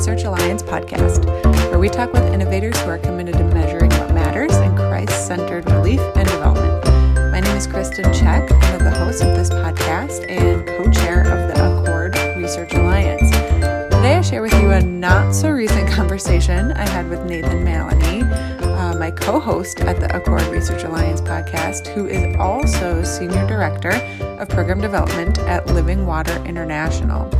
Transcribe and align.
Research 0.00 0.24
Alliance 0.24 0.62
podcast, 0.62 1.26
where 1.68 1.78
we 1.78 1.90
talk 1.90 2.10
with 2.14 2.22
innovators 2.32 2.74
who 2.80 2.88
are 2.88 2.96
committed 2.96 3.34
to 3.34 3.44
measuring 3.44 3.90
what 3.90 4.14
matters 4.14 4.56
in 4.56 4.74
Christ 4.74 5.26
centered 5.26 5.70
relief 5.70 6.00
and 6.16 6.26
development. 6.26 6.82
My 7.30 7.40
name 7.40 7.54
is 7.54 7.66
Kristen 7.66 8.04
Check. 8.04 8.50
I'm 8.50 8.78
the 8.82 8.90
host 8.90 9.22
of 9.22 9.36
this 9.36 9.50
podcast 9.50 10.26
and 10.26 10.66
co 10.66 10.90
chair 10.90 11.20
of 11.20 11.48
the 11.48 11.80
Accord 11.82 12.16
Research 12.38 12.72
Alliance. 12.72 13.30
Today, 13.30 14.16
I 14.16 14.22
share 14.22 14.40
with 14.40 14.54
you 14.54 14.70
a 14.70 14.80
not 14.80 15.34
so 15.34 15.50
recent 15.50 15.86
conversation 15.90 16.72
I 16.72 16.88
had 16.88 17.10
with 17.10 17.22
Nathan 17.26 17.62
Mallonee, 17.62 18.22
uh, 18.62 18.96
my 18.96 19.10
co 19.10 19.38
host 19.38 19.80
at 19.80 20.00
the 20.00 20.16
Accord 20.16 20.44
Research 20.44 20.82
Alliance 20.82 21.20
podcast, 21.20 21.88
who 21.88 22.06
is 22.06 22.34
also 22.36 23.04
Senior 23.04 23.46
Director 23.46 23.92
of 24.22 24.48
Program 24.48 24.80
Development 24.80 25.38
at 25.40 25.66
Living 25.66 26.06
Water 26.06 26.42
International. 26.46 27.30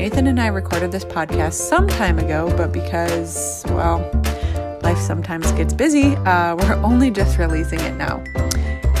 Nathan 0.00 0.28
and 0.28 0.40
I 0.40 0.46
recorded 0.46 0.92
this 0.92 1.04
podcast 1.04 1.52
some 1.52 1.86
time 1.86 2.18
ago, 2.18 2.50
but 2.56 2.72
because, 2.72 3.62
well, 3.68 3.98
life 4.82 4.96
sometimes 4.96 5.52
gets 5.52 5.74
busy, 5.74 6.16
uh, 6.16 6.56
we're 6.56 6.72
only 6.82 7.10
just 7.10 7.36
releasing 7.36 7.80
it 7.80 7.94
now. 7.96 8.24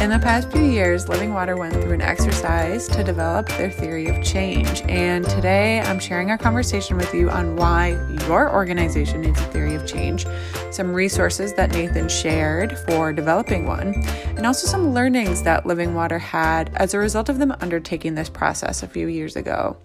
In 0.02 0.10
the 0.10 0.20
past 0.22 0.52
few 0.52 0.62
years, 0.62 1.08
Living 1.08 1.32
Water 1.32 1.56
went 1.56 1.72
through 1.72 1.92
an 1.92 2.02
exercise 2.02 2.86
to 2.88 3.02
develop 3.02 3.48
their 3.48 3.70
theory 3.70 4.08
of 4.08 4.22
change. 4.22 4.82
And 4.90 5.26
today 5.26 5.80
I'm 5.80 5.98
sharing 5.98 6.30
our 6.30 6.36
conversation 6.36 6.98
with 6.98 7.14
you 7.14 7.30
on 7.30 7.56
why 7.56 7.92
your 8.28 8.52
organization 8.52 9.22
needs 9.22 9.40
a 9.40 9.44
theory 9.44 9.76
of 9.76 9.86
change, 9.86 10.26
some 10.70 10.92
resources 10.92 11.54
that 11.54 11.70
Nathan 11.70 12.10
shared 12.10 12.76
for 12.80 13.10
developing 13.14 13.64
one, 13.64 13.94
and 14.36 14.44
also 14.44 14.66
some 14.66 14.92
learnings 14.92 15.44
that 15.44 15.64
Living 15.64 15.94
Water 15.94 16.18
had 16.18 16.74
as 16.74 16.92
a 16.92 16.98
result 16.98 17.30
of 17.30 17.38
them 17.38 17.56
undertaking 17.62 18.16
this 18.16 18.28
process 18.28 18.82
a 18.82 18.86
few 18.86 19.06
years 19.06 19.34
ago. 19.34 19.78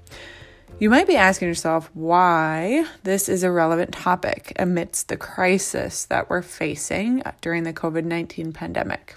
You 0.77 0.89
might 0.89 1.07
be 1.07 1.15
asking 1.15 1.47
yourself 1.47 1.89
why 1.93 2.85
this 3.03 3.29
is 3.29 3.43
a 3.43 3.51
relevant 3.51 3.93
topic 3.93 4.51
amidst 4.59 5.07
the 5.07 5.15
crisis 5.15 6.03
that 6.05 6.29
we're 6.29 6.41
facing 6.41 7.23
during 7.39 7.63
the 7.63 7.71
COVID 7.71 8.03
19 8.03 8.51
pandemic. 8.51 9.15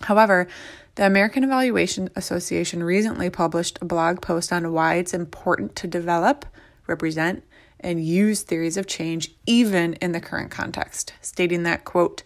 However, 0.00 0.48
the 0.96 1.06
American 1.06 1.44
Evaluation 1.44 2.10
Association 2.16 2.82
recently 2.82 3.30
published 3.30 3.78
a 3.80 3.84
blog 3.84 4.20
post 4.20 4.52
on 4.52 4.72
why 4.72 4.96
it's 4.96 5.14
important 5.14 5.76
to 5.76 5.86
develop, 5.86 6.44
represent, 6.88 7.44
and 7.78 8.04
use 8.04 8.42
theories 8.42 8.76
of 8.76 8.88
change 8.88 9.30
even 9.46 9.94
in 9.94 10.10
the 10.10 10.20
current 10.20 10.50
context, 10.50 11.12
stating 11.20 11.62
that, 11.62 11.84
quote, 11.84 12.24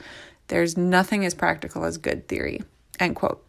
there's 0.49 0.75
nothing 0.75 1.27
as 1.27 1.35
practical 1.35 1.85
as 1.85 1.99
good 1.99 2.29
theory, 2.29 2.63
end 2.99 3.15
quote. 3.15 3.45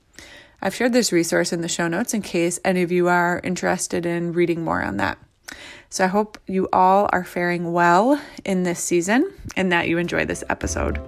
I've 0.66 0.74
shared 0.74 0.94
this 0.94 1.12
resource 1.12 1.54
in 1.54 1.62
the 1.62 1.68
show 1.68 1.88
notes 1.88 2.16
in 2.16 2.24
case 2.24 2.60
any 2.66 2.82
of 2.82 2.92
you 2.92 3.08
are 3.08 3.40
interested 3.44 4.04
in 4.04 4.34
reading 4.34 4.64
more 4.64 4.82
on 4.82 4.98
that. 4.98 5.20
So 5.92 6.04
I 6.04 6.08
hope 6.08 6.40
you 6.48 6.68
all 6.74 7.08
are 7.14 7.24
faring 7.24 7.72
well 7.72 8.20
in 8.44 8.64
this 8.64 8.80
season 8.80 9.32
and 9.56 9.72
that 9.72 9.88
you 9.88 10.00
enjoy 10.00 10.26
this 10.26 10.44
episode. 10.50 11.00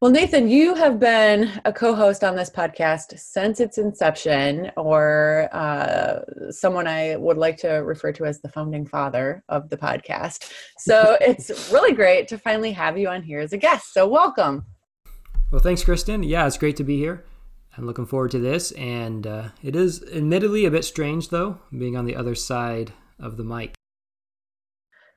Well, 0.00 0.12
Nathan, 0.12 0.48
you 0.48 0.76
have 0.76 1.00
been 1.00 1.60
a 1.64 1.72
co 1.72 1.92
host 1.92 2.22
on 2.22 2.36
this 2.36 2.48
podcast 2.48 3.18
since 3.18 3.58
its 3.58 3.78
inception, 3.78 4.70
or 4.76 5.48
uh, 5.50 6.20
someone 6.52 6.86
I 6.86 7.16
would 7.16 7.36
like 7.36 7.56
to 7.58 7.68
refer 7.68 8.12
to 8.12 8.24
as 8.24 8.40
the 8.40 8.48
founding 8.48 8.86
father 8.86 9.42
of 9.48 9.68
the 9.70 9.76
podcast. 9.76 10.52
So 10.78 11.16
it's 11.20 11.72
really 11.72 11.94
great 11.94 12.28
to 12.28 12.38
finally 12.38 12.70
have 12.70 12.96
you 12.96 13.08
on 13.08 13.24
here 13.24 13.40
as 13.40 13.52
a 13.52 13.56
guest. 13.56 13.92
So, 13.92 14.06
welcome. 14.06 14.66
Well, 15.50 15.60
thanks, 15.60 15.82
Kristen. 15.82 16.22
Yeah, 16.22 16.46
it's 16.46 16.58
great 16.58 16.76
to 16.76 16.84
be 16.84 16.96
here. 16.96 17.24
I'm 17.76 17.84
looking 17.84 18.06
forward 18.06 18.30
to 18.30 18.38
this. 18.38 18.70
And 18.72 19.26
uh, 19.26 19.48
it 19.64 19.74
is 19.74 20.04
admittedly 20.14 20.64
a 20.64 20.70
bit 20.70 20.84
strange, 20.84 21.30
though, 21.30 21.58
being 21.76 21.96
on 21.96 22.04
the 22.04 22.14
other 22.14 22.36
side 22.36 22.92
of 23.18 23.36
the 23.36 23.42
mic. 23.42 23.74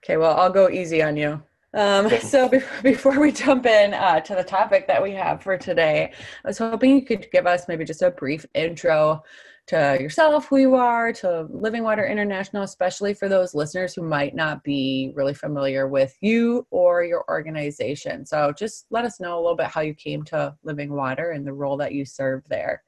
Okay, 0.03 0.17
well, 0.17 0.35
I'll 0.39 0.49
go 0.49 0.71
easy 0.71 1.03
on 1.03 1.17
you. 1.17 1.43
Um, 1.73 2.09
so 2.19 2.49
before 2.83 3.19
we 3.19 3.31
jump 3.31 3.65
in 3.65 3.93
uh, 3.93 4.19
to 4.21 4.35
the 4.35 4.43
topic 4.43 4.87
that 4.87 5.01
we 5.01 5.11
have 5.11 5.41
for 5.41 5.57
today, 5.57 6.11
I 6.43 6.47
was 6.47 6.57
hoping 6.57 6.95
you 6.95 7.05
could 7.05 7.29
give 7.31 7.47
us 7.47 7.67
maybe 7.67 7.85
just 7.85 8.01
a 8.01 8.11
brief 8.11 8.45
intro 8.53 9.23
to 9.67 9.97
yourself, 10.01 10.47
who 10.47 10.57
you 10.57 10.75
are, 10.75 11.13
to 11.13 11.47
Living 11.49 11.83
Water 11.83 12.05
International, 12.05 12.63
especially 12.63 13.13
for 13.13 13.29
those 13.29 13.55
listeners 13.55 13.93
who 13.93 14.01
might 14.01 14.35
not 14.35 14.63
be 14.63 15.13
really 15.15 15.33
familiar 15.33 15.87
with 15.87 16.15
you 16.19 16.67
or 16.71 17.03
your 17.03 17.23
organization. 17.29 18.25
So 18.25 18.51
just 18.57 18.85
let 18.89 19.05
us 19.05 19.19
know 19.19 19.35
a 19.35 19.41
little 19.41 19.55
bit 19.55 19.67
how 19.67 19.81
you 19.81 19.93
came 19.93 20.23
to 20.25 20.55
Living 20.63 20.93
Water 20.93 21.31
and 21.31 21.45
the 21.45 21.53
role 21.53 21.77
that 21.77 21.93
you 21.93 22.05
serve 22.05 22.43
there. 22.49 22.83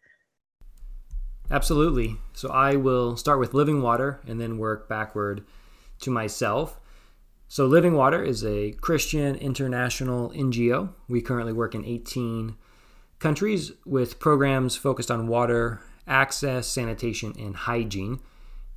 Absolutely. 1.52 2.18
So 2.34 2.50
I 2.50 2.76
will 2.76 3.16
start 3.16 3.40
with 3.40 3.54
Living 3.54 3.82
Water 3.82 4.20
and 4.28 4.42
then 4.42 4.58
work 4.58 4.90
backward 4.90 5.46
to 6.02 6.10
myself. 6.10 6.80
So, 7.54 7.68
Living 7.68 7.94
Water 7.94 8.24
is 8.24 8.44
a 8.44 8.72
Christian 8.72 9.36
international 9.36 10.32
NGO. 10.32 10.90
We 11.08 11.22
currently 11.22 11.54
work 11.54 11.76
in 11.76 11.86
18 11.86 12.56
countries 13.20 13.74
with 13.86 14.18
programs 14.18 14.76
focused 14.76 15.12
on 15.12 15.28
water 15.28 15.80
access, 16.08 16.66
sanitation, 16.66 17.36
and 17.38 17.56
hygiene. 17.56 18.22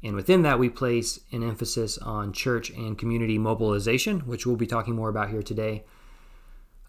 And 0.05 0.15
within 0.15 0.43
that, 0.43 0.59
we 0.59 0.69
place 0.69 1.21
an 1.33 1.43
emphasis 1.43 1.97
on 1.97 2.35
church 2.35 2.69
and 2.69 2.99
community 2.99 3.39
mobilization, 3.39 4.21
which 4.27 4.45
we'll 4.45 4.57
be 4.57 4.67
talking 4.67 4.95
more 4.95 5.09
about 5.09 5.31
here 5.31 5.43
today. 5.43 5.85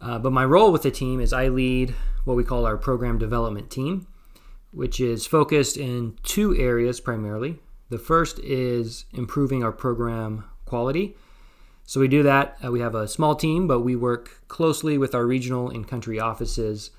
Uh, 0.01 0.19
but 0.19 0.33
my 0.33 0.43
role 0.43 0.73
with 0.73 0.83
the 0.83 0.91
team 0.91 1.21
is 1.21 1.31
I 1.31 1.47
lead 1.47 1.95
what 2.25 2.35
we 2.35 2.43
call 2.43 2.65
our 2.65 2.75
program 2.75 3.17
development 3.17 3.71
team, 3.71 4.07
which 4.71 4.99
is 4.99 5.25
focused 5.25 5.77
in 5.77 6.17
two 6.23 6.53
areas 6.53 6.99
primarily. 6.99 7.59
The 7.87 7.97
first 7.97 8.39
is 8.39 9.05
improving 9.13 9.63
our 9.63 9.71
program 9.71 10.43
quality 10.65 11.15
so 11.87 12.01
we 12.01 12.09
do 12.09 12.21
that. 12.23 12.57
Uh, 12.61 12.69
we 12.69 12.81
have 12.81 12.95
a 12.95 13.07
small 13.07 13.33
team, 13.33 13.65
but 13.65 13.79
we 13.79 13.95
work 13.95 14.41
closely 14.49 14.97
with 14.97 15.15
our 15.15 15.25
regional 15.25 15.69
and 15.69 15.87
country 15.87 16.19
offices 16.19 16.91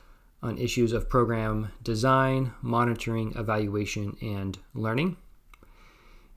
on 0.42 0.56
issues 0.56 0.94
of 0.94 1.10
program 1.10 1.70
design, 1.82 2.54
monitoring, 2.62 3.34
evaluation, 3.36 4.16
and 4.22 4.58
learning. 4.72 5.18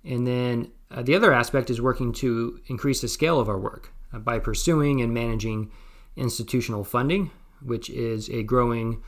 And 0.04 0.28
then 0.28 0.70
uh, 0.92 1.02
the 1.02 1.16
other 1.16 1.32
aspect 1.32 1.70
is 1.70 1.80
working 1.80 2.12
to 2.16 2.60
increase 2.68 3.00
the 3.00 3.08
scale 3.08 3.40
of 3.40 3.48
our 3.48 3.58
work 3.58 3.94
uh, 4.12 4.20
by 4.20 4.38
pursuing 4.38 5.00
and 5.00 5.14
managing 5.14 5.72
institutional 6.18 6.84
funding, 6.84 7.32
which 7.62 7.90
is 7.90 8.30
a 8.30 8.44
growing 8.44 9.02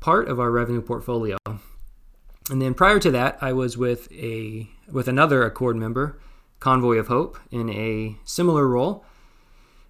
part 0.00 0.26
of 0.26 0.40
our 0.40 0.50
revenue 0.50 0.82
portfolio. 0.82 1.36
And 1.46 2.60
then 2.60 2.74
prior 2.74 2.98
to 2.98 3.12
that, 3.12 3.38
I 3.40 3.52
was 3.52 3.78
with 3.78 4.10
a 4.10 4.68
with 4.90 5.06
another 5.06 5.44
Accord 5.44 5.76
member 5.76 6.18
Convoy 6.60 6.98
of 6.98 7.08
Hope 7.08 7.38
in 7.50 7.70
a 7.70 8.16
similar 8.24 8.68
role. 8.68 9.04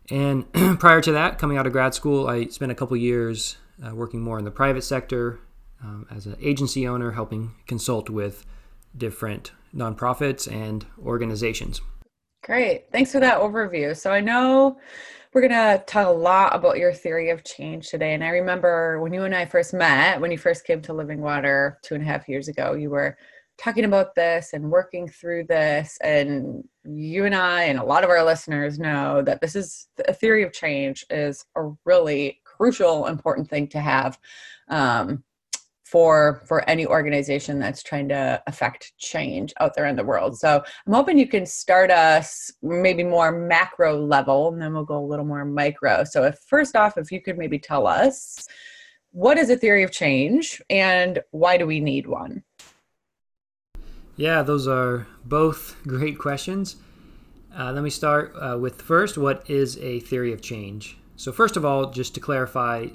And 0.09 0.51
prior 0.81 1.01
to 1.03 1.13
that, 1.13 1.39
coming 1.39 1.59
out 1.59 1.67
of 1.67 1.73
grad 1.73 1.95
school, 1.95 2.27
I 2.29 2.47
spent 2.47 2.73
a 2.73 2.75
couple 2.75 2.97
years 2.97 3.57
uh, 3.85 3.95
working 3.95 4.21
more 4.21 4.39
in 4.39 4.45
the 4.45 4.51
private 4.51 4.83
sector 4.83 5.41
um, 5.83 6.07
as 6.11 6.27
an 6.27 6.37
agency 6.41 6.87
owner, 6.87 7.13
helping 7.13 7.55
consult 7.67 8.09
with 8.09 8.47
different 8.97 9.53
nonprofits 9.75 10.51
and 10.51 10.87
organizations. 11.05 11.81
Great. 12.43 12.91
Thanks 12.91 13.13
for 13.13 13.21
that 13.21 13.39
overview. 13.39 13.97
So 13.97 14.11
I 14.11 14.21
know 14.21 14.79
we're 15.33 15.47
going 15.47 15.53
to 15.53 15.85
talk 15.87 16.07
a 16.07 16.11
lot 16.11 16.55
about 16.55 16.79
your 16.79 16.93
theory 16.93 17.31
of 17.31 17.45
change 17.45 17.89
today. 17.89 18.15
And 18.15 18.25
I 18.25 18.29
remember 18.29 19.01
when 19.01 19.13
you 19.13 19.23
and 19.23 19.35
I 19.35 19.45
first 19.45 19.73
met, 19.73 20.21
when 20.21 20.33
you 20.33 20.39
first 20.39 20.65
came 20.65 20.83
to 20.83 20.93
Living 20.93 21.21
Water 21.21 21.79
two 21.83 21.95
and 21.95 22.03
a 22.03 22.07
half 22.07 22.29
years 22.29 22.49
ago, 22.49 22.75
you 22.75 22.91
were 22.91 23.17
talking 23.61 23.85
about 23.85 24.15
this 24.15 24.55
and 24.55 24.71
working 24.71 25.07
through 25.07 25.45
this 25.45 25.99
and 26.03 26.65
you 26.85 27.27
and 27.27 27.35
i 27.35 27.65
and 27.65 27.79
a 27.79 27.85
lot 27.85 28.03
of 28.03 28.09
our 28.09 28.25
listeners 28.25 28.79
know 28.79 29.21
that 29.21 29.41
this 29.43 29.55
is 29.55 29.89
a 30.09 30.15
theory 30.15 30.43
of 30.43 30.53
change 30.53 31.05
is 31.11 31.45
a 31.57 31.71
really 31.85 32.41
crucial 32.45 33.07
important 33.07 33.49
thing 33.49 33.69
to 33.69 33.79
have 33.79 34.19
um, 34.69 35.23
for 35.85 36.43
for 36.47 36.67
any 36.71 36.87
organization 36.87 37.59
that's 37.59 37.83
trying 37.83 38.09
to 38.09 38.43
affect 38.47 38.97
change 38.97 39.53
out 39.61 39.75
there 39.75 39.87
in 39.87 39.97
the 39.97 40.05
world. 40.05 40.39
So 40.39 40.63
i'm 40.87 40.93
hoping 40.93 41.19
you 41.19 41.29
can 41.29 41.45
start 41.45 41.91
us 41.91 42.51
maybe 42.63 43.03
more 43.03 43.31
macro 43.33 43.99
level 43.99 44.49
and 44.49 44.63
then 44.63 44.73
we'll 44.73 44.85
go 44.85 45.05
a 45.05 45.05
little 45.05 45.25
more 45.25 45.45
micro. 45.45 46.05
So 46.05 46.25
if 46.25 46.39
first 46.47 46.77
off 46.77 46.97
if 46.97 47.13
you 47.13 47.21
could 47.21 47.37
maybe 47.37 47.59
tell 47.59 47.87
us 47.87 48.47
what 49.11 49.37
is 49.37 49.51
a 49.51 49.57
theory 49.57 49.83
of 49.83 49.91
change 49.91 50.63
and 50.71 51.19
why 51.33 51.59
do 51.59 51.67
we 51.67 51.81
need 51.81 52.07
one 52.07 52.43
yeah, 54.21 54.43
those 54.43 54.69
are 54.69 55.07
both 55.25 55.77
great 55.87 56.19
questions. 56.19 56.77
Uh, 57.59 57.73
let 57.73 57.83
me 57.83 57.89
start 57.89 58.35
uh, 58.39 58.59
with 58.61 58.83
first 58.83 59.17
what 59.17 59.49
is 59.49 59.79
a 59.79 60.01
theory 60.01 60.31
of 60.35 60.43
change? 60.43 60.99
So, 61.17 61.33
first 61.33 61.57
of 61.57 61.65
all, 61.65 61.91
just 61.91 62.13
to 62.15 62.21
clarify, 62.21 62.89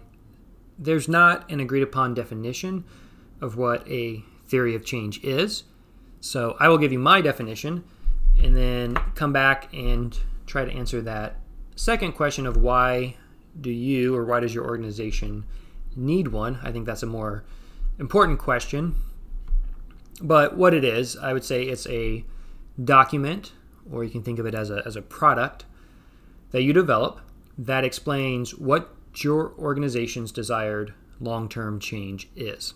there's 0.78 1.08
not 1.08 1.50
an 1.50 1.60
agreed 1.60 1.82
upon 1.82 2.14
definition 2.14 2.84
of 3.42 3.58
what 3.58 3.90
a 3.90 4.24
theory 4.48 4.76
of 4.76 4.86
change 4.86 5.24
is. 5.24 5.64
So, 6.22 6.56
I 6.60 6.68
will 6.68 6.78
give 6.78 6.92
you 6.92 7.00
my 7.00 7.22
definition 7.22 7.84
and 8.40 8.56
then 8.56 8.94
come 9.16 9.34
back 9.34 9.74
and 9.74 10.16
try 10.46 10.64
to 10.64 10.72
answer 10.72 11.02
that 11.02 11.38
second 11.76 12.12
question 12.12 12.46
of 12.46 12.56
why 12.56 13.18
do 13.60 13.72
you 13.72 14.16
or 14.16 14.26
why 14.26 14.42
does 14.42 14.54
your 14.54 14.66
organization 14.66 15.44
need 15.96 16.28
one? 16.28 16.60
I 16.62 16.72
think 16.72 16.86
that's 16.86 17.02
a 17.02 17.08
more 17.08 17.46
important 17.98 18.38
question. 18.38 18.96
But 20.22 20.56
what 20.56 20.74
it 20.74 20.84
is, 20.84 21.18
I 21.18 21.34
would 21.34 21.44
say 21.44 21.64
it's 21.64 21.88
a 21.88 22.24
document, 22.82 23.52
or 23.92 24.04
you 24.04 24.10
can 24.10 24.24
think 24.24 24.40
of 24.40 24.46
it 24.46 24.56
as 24.56 24.70
a, 24.70 24.82
as 24.86 24.96
a 24.96 25.02
product 25.02 25.66
that 26.52 26.64
you 26.64 26.74
develop 26.74 27.22
that 27.58 27.84
explains 27.84 28.56
what 28.56 28.94
your 29.16 29.54
organization's 29.58 30.32
desired 30.32 30.94
long 31.20 31.48
term 31.48 31.80
change 31.80 32.30
is. 32.36 32.74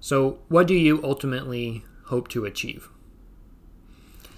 So, 0.00 0.38
what 0.48 0.66
do 0.66 0.74
you 0.74 1.02
ultimately 1.04 1.84
hope 2.06 2.28
to 2.28 2.44
achieve? 2.44 2.88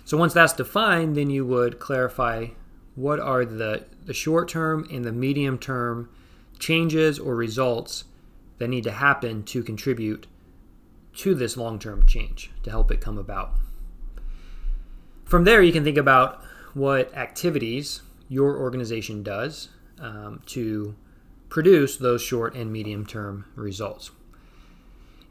So, 0.04 0.16
once 0.16 0.34
that's 0.34 0.52
defined, 0.52 1.16
then 1.16 1.30
you 1.30 1.46
would 1.46 1.78
clarify 1.78 2.48
what 2.94 3.18
are 3.18 3.44
the, 3.44 3.86
the 4.04 4.14
short 4.14 4.48
term 4.48 4.86
and 4.92 5.04
the 5.04 5.12
medium 5.12 5.58
term 5.58 6.10
changes 6.58 7.18
or 7.18 7.34
results 7.34 8.04
that 8.58 8.68
need 8.68 8.84
to 8.84 8.92
happen 8.92 9.42
to 9.44 9.62
contribute 9.62 10.26
to 11.16 11.34
this 11.34 11.56
long 11.56 11.78
term 11.78 12.05
change 12.06 12.50
to 12.62 12.70
help 12.70 12.90
it 12.90 13.00
come 13.00 13.19
about. 13.19 13.55
From 15.25 15.44
there, 15.44 15.62
you 15.62 15.72
can 15.72 15.84
think 15.84 15.96
about 15.96 16.43
what 16.75 17.14
activities 17.16 18.02
your 18.28 18.58
organization 18.58 19.22
does 19.22 19.69
um, 20.00 20.43
to 20.46 20.94
produce 21.49 21.96
those 21.96 22.20
short 22.20 22.55
and 22.55 22.72
medium 22.72 23.06
term 23.06 23.46
results. 23.55 24.11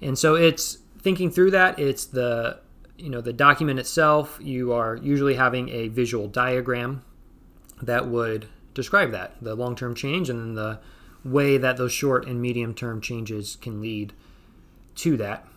And 0.02 0.18
so 0.18 0.36
it's 0.36 0.80
thinking 1.00 1.30
through 1.30 1.52
that. 1.52 1.78
It's 1.80 2.06
the 2.06 2.60
you 2.98 3.10
know 3.10 3.22
the 3.22 3.34
document 3.34 3.80
itself. 3.80 4.40
You 4.42 4.74
are 4.74 4.96
usually 4.96 5.36
having 5.36 5.70
a 5.70 5.90
visual 5.90 6.28
diagram 6.28 7.04
that 7.82 8.08
would 8.08 8.48
describe 8.74 9.12
that 9.12 9.36
the 9.42 9.56
long 9.56 9.76
term 9.76 9.96
change 9.96 10.30
and 10.30 10.58
the 10.58 10.80
way 11.24 11.58
that 11.58 11.78
those 11.78 11.92
short 11.92 12.28
and 12.28 12.42
medium 12.42 12.74
term 12.74 13.02
changes 13.02 13.58
can 13.58 13.82
lead 13.82 14.14
to 14.96 15.18
that 15.18 15.48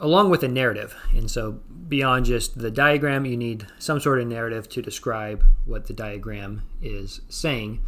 along 0.00 0.30
with 0.30 0.42
a 0.42 0.48
narrative. 0.48 0.96
And 1.12 1.30
so, 1.30 1.60
beyond 1.88 2.24
just 2.24 2.58
the 2.58 2.70
diagram, 2.70 3.24
you 3.24 3.36
need 3.36 3.66
some 3.78 4.00
sort 4.00 4.20
of 4.20 4.26
narrative 4.26 4.68
to 4.70 4.82
describe 4.82 5.44
what 5.66 5.86
the 5.86 5.92
diagram 5.92 6.62
is 6.82 7.20
saying. 7.28 7.80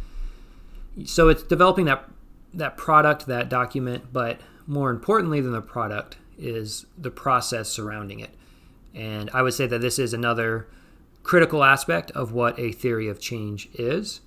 So, 1.05 1.27
it's 1.29 1.43
developing 1.43 1.85
that 1.85 2.07
that 2.53 2.77
product, 2.77 3.25
that 3.25 3.49
document, 3.49 4.13
but 4.13 4.39
more 4.67 4.91
importantly 4.91 5.41
than 5.41 5.51
the 5.51 5.61
product 5.61 6.17
is 6.37 6.85
the 6.97 7.11
process 7.11 7.69
surrounding 7.69 8.19
it. 8.19 8.29
And 8.93 9.29
I 9.33 9.41
would 9.41 9.53
say 9.53 9.65
that 9.67 9.81
this 9.81 9.97
is 9.97 10.13
another 10.13 10.67
critical 11.23 11.63
aspect 11.63 12.11
of 12.11 12.31
what 12.31 12.59
a 12.59 12.71
theory 12.71 13.07
of 13.07 13.19
change 13.19 13.69
is. 13.73 14.21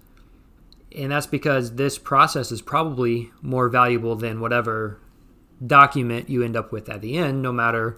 And 0.97 1.13
that's 1.13 1.27
because 1.27 1.77
this 1.77 1.99
process 1.99 2.51
is 2.51 2.63
probably 2.63 3.31
more 3.43 3.69
valuable 3.69 4.17
than 4.17 4.41
whatever 4.41 4.99
document 5.65 6.29
you 6.29 6.43
end 6.43 6.57
up 6.57 6.73
with 6.73 6.89
at 6.89 7.01
the 7.01 7.17
end, 7.17 7.43
no 7.43 7.53
matter 7.53 7.97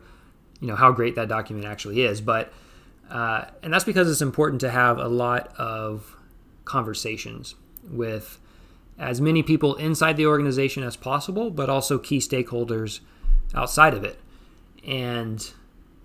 you 0.60 0.68
know 0.68 0.76
how 0.76 0.92
great 0.92 1.14
that 1.14 1.28
document 1.28 1.66
actually 1.66 2.02
is. 2.02 2.20
But 2.20 2.52
uh, 3.10 3.46
and 3.62 3.72
that's 3.72 3.84
because 3.84 4.10
it's 4.10 4.22
important 4.22 4.60
to 4.60 4.70
have 4.70 4.98
a 4.98 5.08
lot 5.08 5.48
of 5.56 6.16
conversations 6.64 7.54
with 7.88 8.38
as 8.98 9.20
many 9.20 9.42
people 9.42 9.76
inside 9.76 10.16
the 10.16 10.26
organization 10.26 10.82
as 10.82 10.96
possible, 10.96 11.50
but 11.50 11.70
also 11.70 11.98
key 11.98 12.18
stakeholders 12.18 13.00
outside 13.54 13.94
of 13.94 14.04
it. 14.04 14.18
And 14.86 15.50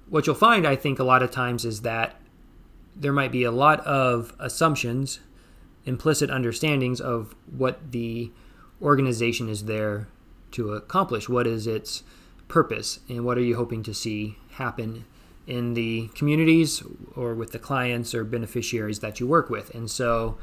what 0.09 0.27
you'll 0.27 0.35
find, 0.35 0.65
I 0.65 0.75
think, 0.75 0.99
a 0.99 1.03
lot 1.03 1.23
of 1.23 1.31
times 1.31 1.65
is 1.65 1.81
that 1.81 2.15
there 2.95 3.11
might 3.11 3.31
be 3.31 3.43
a 3.43 3.51
lot 3.51 3.79
of 3.81 4.33
assumptions, 4.39 5.19
implicit 5.85 6.29
understandings 6.29 7.01
of 7.01 7.35
what 7.51 7.91
the 7.91 8.31
organization 8.81 9.49
is 9.49 9.65
there 9.65 10.07
to 10.53 10.73
accomplish? 10.73 11.29
What 11.29 11.45
is 11.45 11.67
its 11.67 12.03
purpose, 12.47 12.99
and 13.09 13.25
what 13.25 13.37
are 13.37 13.41
you 13.41 13.55
hoping 13.55 13.83
to 13.83 13.93
see 13.93 14.37
happen 14.51 15.05
in 15.45 15.73
the 15.73 16.07
communities 16.15 16.81
or 17.15 17.33
with 17.33 17.51
the 17.51 17.59
clients 17.59 18.15
or 18.15 18.23
beneficiaries 18.23 18.99
that 18.99 19.19
you 19.19 19.27
work 19.27 19.49
with? 19.49 19.73
And 19.73 19.89
so, 19.89 20.37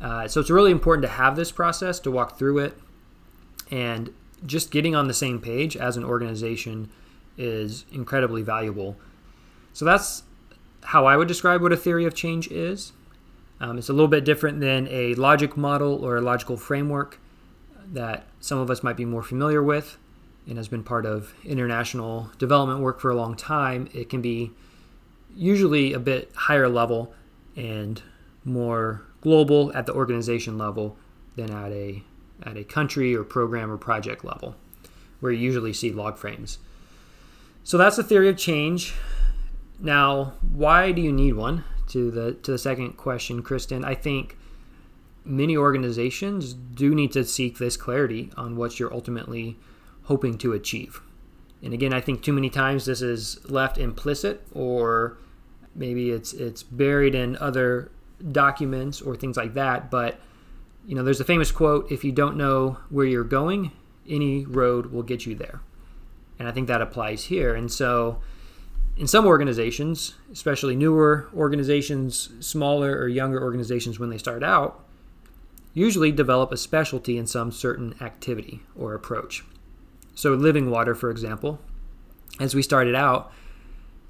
uh, 0.00 0.28
so 0.28 0.40
it's 0.40 0.50
really 0.50 0.70
important 0.70 1.02
to 1.02 1.08
have 1.08 1.36
this 1.36 1.50
process 1.50 1.98
to 2.00 2.10
walk 2.10 2.38
through 2.38 2.58
it, 2.58 2.78
and 3.70 4.12
just 4.46 4.70
getting 4.70 4.94
on 4.94 5.08
the 5.08 5.14
same 5.14 5.40
page 5.40 5.76
as 5.76 5.96
an 5.96 6.04
organization 6.04 6.90
is 7.36 7.84
incredibly 7.92 8.42
valuable. 8.42 8.96
So 9.72 9.84
that's 9.84 10.22
how 10.82 11.06
I 11.06 11.16
would 11.16 11.28
describe 11.28 11.62
what 11.62 11.72
a 11.72 11.76
theory 11.76 12.04
of 12.04 12.14
change 12.14 12.48
is. 12.48 12.92
Um, 13.60 13.76
it's 13.78 13.88
a 13.88 13.92
little 13.92 14.08
bit 14.08 14.24
different 14.24 14.60
than 14.60 14.88
a 14.88 15.14
logic 15.14 15.56
model 15.56 16.02
or 16.04 16.16
a 16.16 16.20
logical 16.22 16.56
framework 16.56 17.18
that 17.92 18.26
some 18.40 18.58
of 18.58 18.70
us 18.70 18.82
might 18.82 18.96
be 18.96 19.04
more 19.04 19.22
familiar 19.22 19.62
with 19.62 19.98
and 20.46 20.56
has 20.56 20.68
been 20.68 20.82
part 20.82 21.04
of 21.04 21.34
international 21.44 22.30
development 22.38 22.80
work 22.80 23.00
for 23.00 23.10
a 23.10 23.14
long 23.14 23.36
time, 23.36 23.88
it 23.92 24.08
can 24.08 24.22
be 24.22 24.52
usually 25.34 25.92
a 25.92 25.98
bit 25.98 26.30
higher 26.34 26.68
level 26.68 27.12
and 27.56 28.02
more 28.44 29.02
global 29.20 29.72
at 29.74 29.86
the 29.86 29.92
organization 29.92 30.56
level 30.56 30.96
than 31.36 31.50
at 31.50 31.72
a 31.72 32.02
at 32.42 32.56
a 32.56 32.64
country 32.64 33.14
or 33.14 33.22
program 33.22 33.70
or 33.70 33.76
project 33.76 34.24
level, 34.24 34.56
where 35.20 35.30
you 35.30 35.38
usually 35.38 35.74
see 35.74 35.92
log 35.92 36.16
frames. 36.16 36.58
So 37.64 37.76
that's 37.76 37.96
the 37.96 38.02
theory 38.02 38.30
of 38.30 38.38
change. 38.38 38.94
Now, 39.78 40.34
why 40.40 40.92
do 40.92 41.02
you 41.02 41.12
need 41.12 41.34
one? 41.34 41.64
To 41.88 42.10
the 42.10 42.32
to 42.32 42.52
the 42.52 42.58
second 42.58 42.96
question, 42.96 43.42
Kristen, 43.42 43.84
I 43.84 43.94
think 43.94 44.36
many 45.30 45.56
organizations 45.56 46.52
do 46.52 46.94
need 46.94 47.12
to 47.12 47.24
seek 47.24 47.58
this 47.58 47.76
clarity 47.76 48.30
on 48.36 48.56
what 48.56 48.78
you're 48.78 48.92
ultimately 48.92 49.56
hoping 50.04 50.36
to 50.38 50.52
achieve. 50.52 51.00
And 51.62 51.72
again, 51.72 51.92
I 51.92 52.00
think 52.00 52.22
too 52.22 52.32
many 52.32 52.50
times 52.50 52.84
this 52.84 53.02
is 53.02 53.38
left 53.48 53.78
implicit 53.78 54.46
or 54.52 55.18
maybe 55.74 56.10
it's 56.10 56.32
it's 56.32 56.62
buried 56.62 57.14
in 57.14 57.36
other 57.36 57.90
documents 58.32 59.00
or 59.00 59.14
things 59.14 59.36
like 59.36 59.54
that, 59.54 59.90
but 59.90 60.20
you 60.86 60.94
know, 60.94 61.02
there's 61.02 61.20
a 61.20 61.24
famous 61.24 61.52
quote, 61.52 61.90
if 61.92 62.02
you 62.04 62.10
don't 62.10 62.36
know 62.36 62.78
where 62.88 63.06
you're 63.06 63.22
going, 63.22 63.70
any 64.08 64.44
road 64.46 64.86
will 64.86 65.02
get 65.02 65.26
you 65.26 65.34
there. 65.34 65.60
And 66.38 66.48
I 66.48 66.52
think 66.52 66.68
that 66.68 66.80
applies 66.80 67.24
here. 67.24 67.54
And 67.54 67.70
so 67.70 68.20
in 68.96 69.06
some 69.06 69.26
organizations, 69.26 70.14
especially 70.32 70.74
newer 70.74 71.28
organizations, 71.34 72.30
smaller 72.40 72.98
or 72.98 73.08
younger 73.08 73.42
organizations 73.42 73.98
when 73.98 74.08
they 74.10 74.18
start 74.18 74.42
out, 74.42 74.84
usually 75.74 76.12
develop 76.12 76.52
a 76.52 76.56
specialty 76.56 77.16
in 77.16 77.26
some 77.26 77.52
certain 77.52 77.94
activity 78.00 78.60
or 78.76 78.94
approach. 78.94 79.44
So, 80.14 80.34
living 80.34 80.70
water, 80.70 80.94
for 80.94 81.10
example, 81.10 81.60
as 82.38 82.54
we 82.54 82.62
started 82.62 82.94
out, 82.94 83.32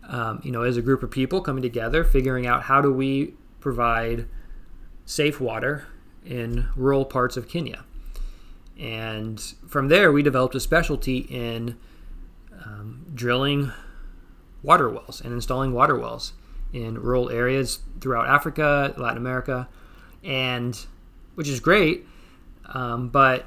um, 0.08 0.40
you 0.42 0.50
know, 0.50 0.62
as 0.62 0.76
a 0.76 0.82
group 0.82 1.02
of 1.02 1.10
people 1.10 1.40
coming 1.40 1.62
together, 1.62 2.02
figuring 2.04 2.46
out 2.46 2.64
how 2.64 2.80
do 2.80 2.92
we 2.92 3.34
provide 3.60 4.26
safe 5.04 5.40
water 5.40 5.86
in 6.24 6.68
rural 6.74 7.04
parts 7.04 7.36
of 7.36 7.48
Kenya. 7.48 7.84
And 8.78 9.40
from 9.68 9.88
there, 9.88 10.10
we 10.10 10.22
developed 10.22 10.54
a 10.54 10.60
specialty 10.60 11.18
in 11.18 11.76
um, 12.64 13.06
drilling 13.14 13.72
water 14.62 14.88
wells 14.88 15.20
and 15.20 15.32
installing 15.32 15.72
water 15.72 15.98
wells 15.98 16.32
in 16.72 17.00
rural 17.00 17.30
areas 17.30 17.80
throughout 18.00 18.26
Africa, 18.26 18.94
Latin 18.96 19.18
America, 19.18 19.68
and 20.22 20.86
which 21.34 21.48
is 21.48 21.60
great. 21.60 22.06
Um, 22.66 23.08
but 23.08 23.46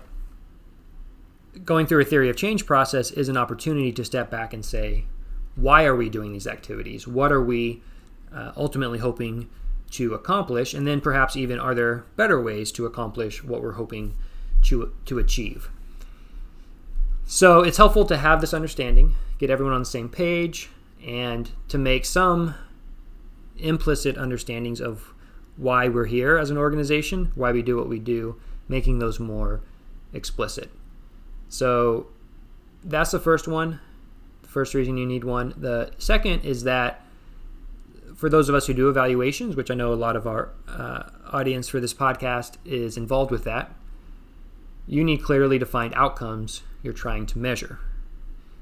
going 1.64 1.86
through 1.86 2.02
a 2.02 2.06
theory 2.06 2.30
of 2.30 2.36
change 2.36 2.66
process 2.66 3.12
is 3.12 3.30
an 3.30 3.38
opportunity 3.38 3.92
to 3.92 4.04
step 4.04 4.30
back 4.30 4.54
and 4.54 4.66
say, 4.66 5.06
why 5.56 5.86
are 5.86 5.96
we 5.96 6.10
doing 6.10 6.34
these 6.34 6.48
activities? 6.48 7.08
What 7.08 7.32
are 7.32 7.44
we 7.44 7.82
uh, 8.34 8.52
ultimately 8.58 9.00
hoping 9.00 9.50
to 9.92 10.14
accomplish? 10.14 10.74
And 10.74 10.88
then 10.88 11.00
perhaps 11.00 11.36
even 11.36 11.60
are 11.60 11.76
there 11.76 12.06
better 12.16 12.42
ways 12.42 12.72
to 12.74 12.86
accomplish 12.86 13.44
what 13.44 13.62
we're 13.62 13.74
hoping 13.74 14.16
to, 14.64 14.94
to 15.06 15.20
achieve? 15.20 15.70
So 17.26 17.62
it's 17.62 17.78
helpful 17.78 18.06
to 18.06 18.18
have 18.18 18.42
this 18.42 18.54
understanding, 18.54 19.16
get 19.38 19.50
everyone 19.50 19.74
on 19.74 19.82
the 19.82 19.86
same 19.86 20.10
page, 20.10 20.70
and 21.06 21.52
to 21.68 21.78
make 21.78 22.06
some 22.06 22.56
implicit 23.58 24.18
understandings 24.18 24.82
of 24.82 25.13
why 25.58 25.88
we're 25.88 26.06
here 26.06 26.38
as 26.38 26.50
an 26.50 26.58
organization, 26.58 27.32
why 27.36 27.52
we 27.52 27.62
do 27.62 27.78
what 27.78 27.88
we 27.88 28.00
do, 28.00 28.40
making 28.68 29.00
those 29.00 29.20
more 29.20 29.62
explicit. 30.12 30.70
So 31.50 32.08
that's 32.84 33.12
the 33.12 33.20
first 33.20 33.48
one. 33.48 33.80
The 34.42 34.48
first 34.48 34.74
reason 34.74 34.98
you 34.98 35.06
need 35.06 35.24
one. 35.24 35.54
The 35.58 35.92
second 35.98 36.42
is 36.42 36.64
that 36.64 37.06
for 38.16 38.30
those 38.30 38.50
of 38.50 38.56
us 38.56 38.68
who 38.68 38.74
do 38.74 38.90
evaluations, 38.90 39.56
which 39.56 39.72
I 39.72 39.74
know 39.74 39.94
a 39.94 39.96
lot 39.96 40.16
of 40.16 40.28
our 40.28 40.50
uh, 40.68 41.04
audience 41.32 41.68
for 41.68 41.80
this 41.80 41.94
podcast 41.94 42.58
is 42.66 42.98
involved 42.98 43.32
with 43.32 43.44
that, 43.44 43.74
you 44.88 45.04
need 45.04 45.24
clearly 45.24 45.58
defined 45.58 45.94
outcomes 45.96 46.62
you're 46.82 46.94
trying 46.94 47.26
to 47.28 47.38
measure. 47.40 47.80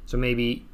So 0.06 0.18
maybe 0.18 0.66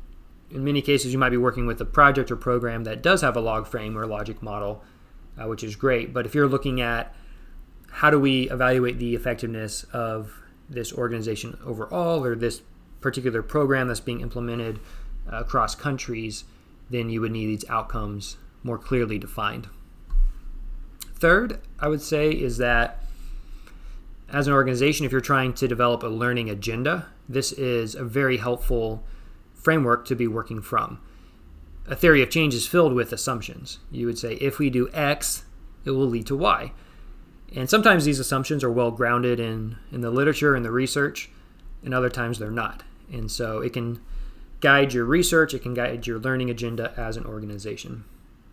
in 0.52 0.64
many 0.64 0.82
cases 0.82 1.12
you 1.14 1.20
might 1.20 1.30
be 1.30 1.38
working 1.38 1.66
with 1.66 1.80
a 1.82 1.86
project 1.86 2.32
or 2.32 2.36
program 2.36 2.84
that 2.86 3.02
does 3.02 3.22
have 3.22 3.36
a 3.36 3.42
log 3.42 3.68
frame 3.68 3.98
or 3.98 4.06
logic 4.06 4.42
model 4.42 4.84
uh, 5.40 5.48
which 5.48 5.64
is 5.64 5.76
great. 5.76 6.14
But 6.14 6.26
if 6.26 6.36
you're 6.36 6.48
looking 6.48 6.82
at 6.82 7.14
how 7.92 8.10
do 8.10 8.20
we 8.20 8.50
evaluate 8.50 9.00
the 9.00 9.16
effectiveness 9.16 9.84
of 9.94 10.34
this 10.70 10.94
organization 10.94 11.58
overall 11.66 12.24
or 12.24 12.36
this 12.36 12.62
particular 13.02 13.42
program 13.42 13.88
that's 13.88 14.00
being 14.00 14.22
implemented 14.22 14.80
uh, 15.32 15.38
across 15.38 15.76
countries, 15.76 16.44
then 16.90 17.10
you 17.10 17.22
would 17.22 17.32
need 17.32 17.48
these 17.48 17.70
outcomes 17.70 18.38
more 18.64 18.78
clearly 18.78 19.18
defined. 19.18 19.70
Third, 21.16 21.60
I 21.80 21.88
would 21.88 22.02
say 22.02 22.30
is 22.32 22.58
that 22.58 23.04
as 24.30 24.48
an 24.48 24.54
organization, 24.54 25.06
if 25.06 25.12
you're 25.12 25.22
trying 25.22 25.54
to 25.54 25.68
develop 25.68 26.04
a 26.04 26.08
learning 26.08 26.50
agenda, 26.50 27.08
this 27.30 27.52
is 27.54 27.96
a 27.96 28.04
very 28.04 28.38
helpful 28.38 29.04
framework 29.54 30.06
to 30.06 30.16
be 30.16 30.28
working 30.28 30.62
from. 30.62 31.00
A 31.88 31.96
theory 31.96 32.22
of 32.22 32.30
change 32.30 32.54
is 32.54 32.68
filled 32.68 32.94
with 32.94 33.14
assumptions. 33.14 33.80
You 33.92 34.06
would 34.08 34.20
say, 34.20 34.36
if 34.36 34.60
we 34.60 34.70
do 34.70 34.90
X, 34.94 35.46
it 35.86 35.92
will 35.92 36.08
lead 36.08 36.28
to 36.28 36.36
Y. 36.36 36.74
And 37.56 37.70
sometimes 37.70 38.04
these 38.04 38.20
assumptions 38.20 38.64
are 38.64 38.72
well 38.72 38.92
grounded 38.92 39.40
in, 39.40 39.78
in 39.92 40.02
the 40.02 40.12
literature 40.12 40.54
and 40.54 40.66
the 40.66 40.72
research, 40.72 41.30
and 41.84 41.94
other 41.94 42.10
times 42.10 42.40
they're 42.40 42.52
not. 42.52 42.84
And 43.12 43.32
so 43.32 43.60
it 43.62 43.72
can 43.72 44.02
guide 44.60 44.94
your 44.94 45.06
research, 45.06 45.54
it 45.54 45.62
can 45.62 45.74
guide 45.74 46.08
your 46.08 46.20
learning 46.20 46.50
agenda 46.50 46.94
as 46.98 47.16
an 47.16 47.26
organization. 47.26 48.04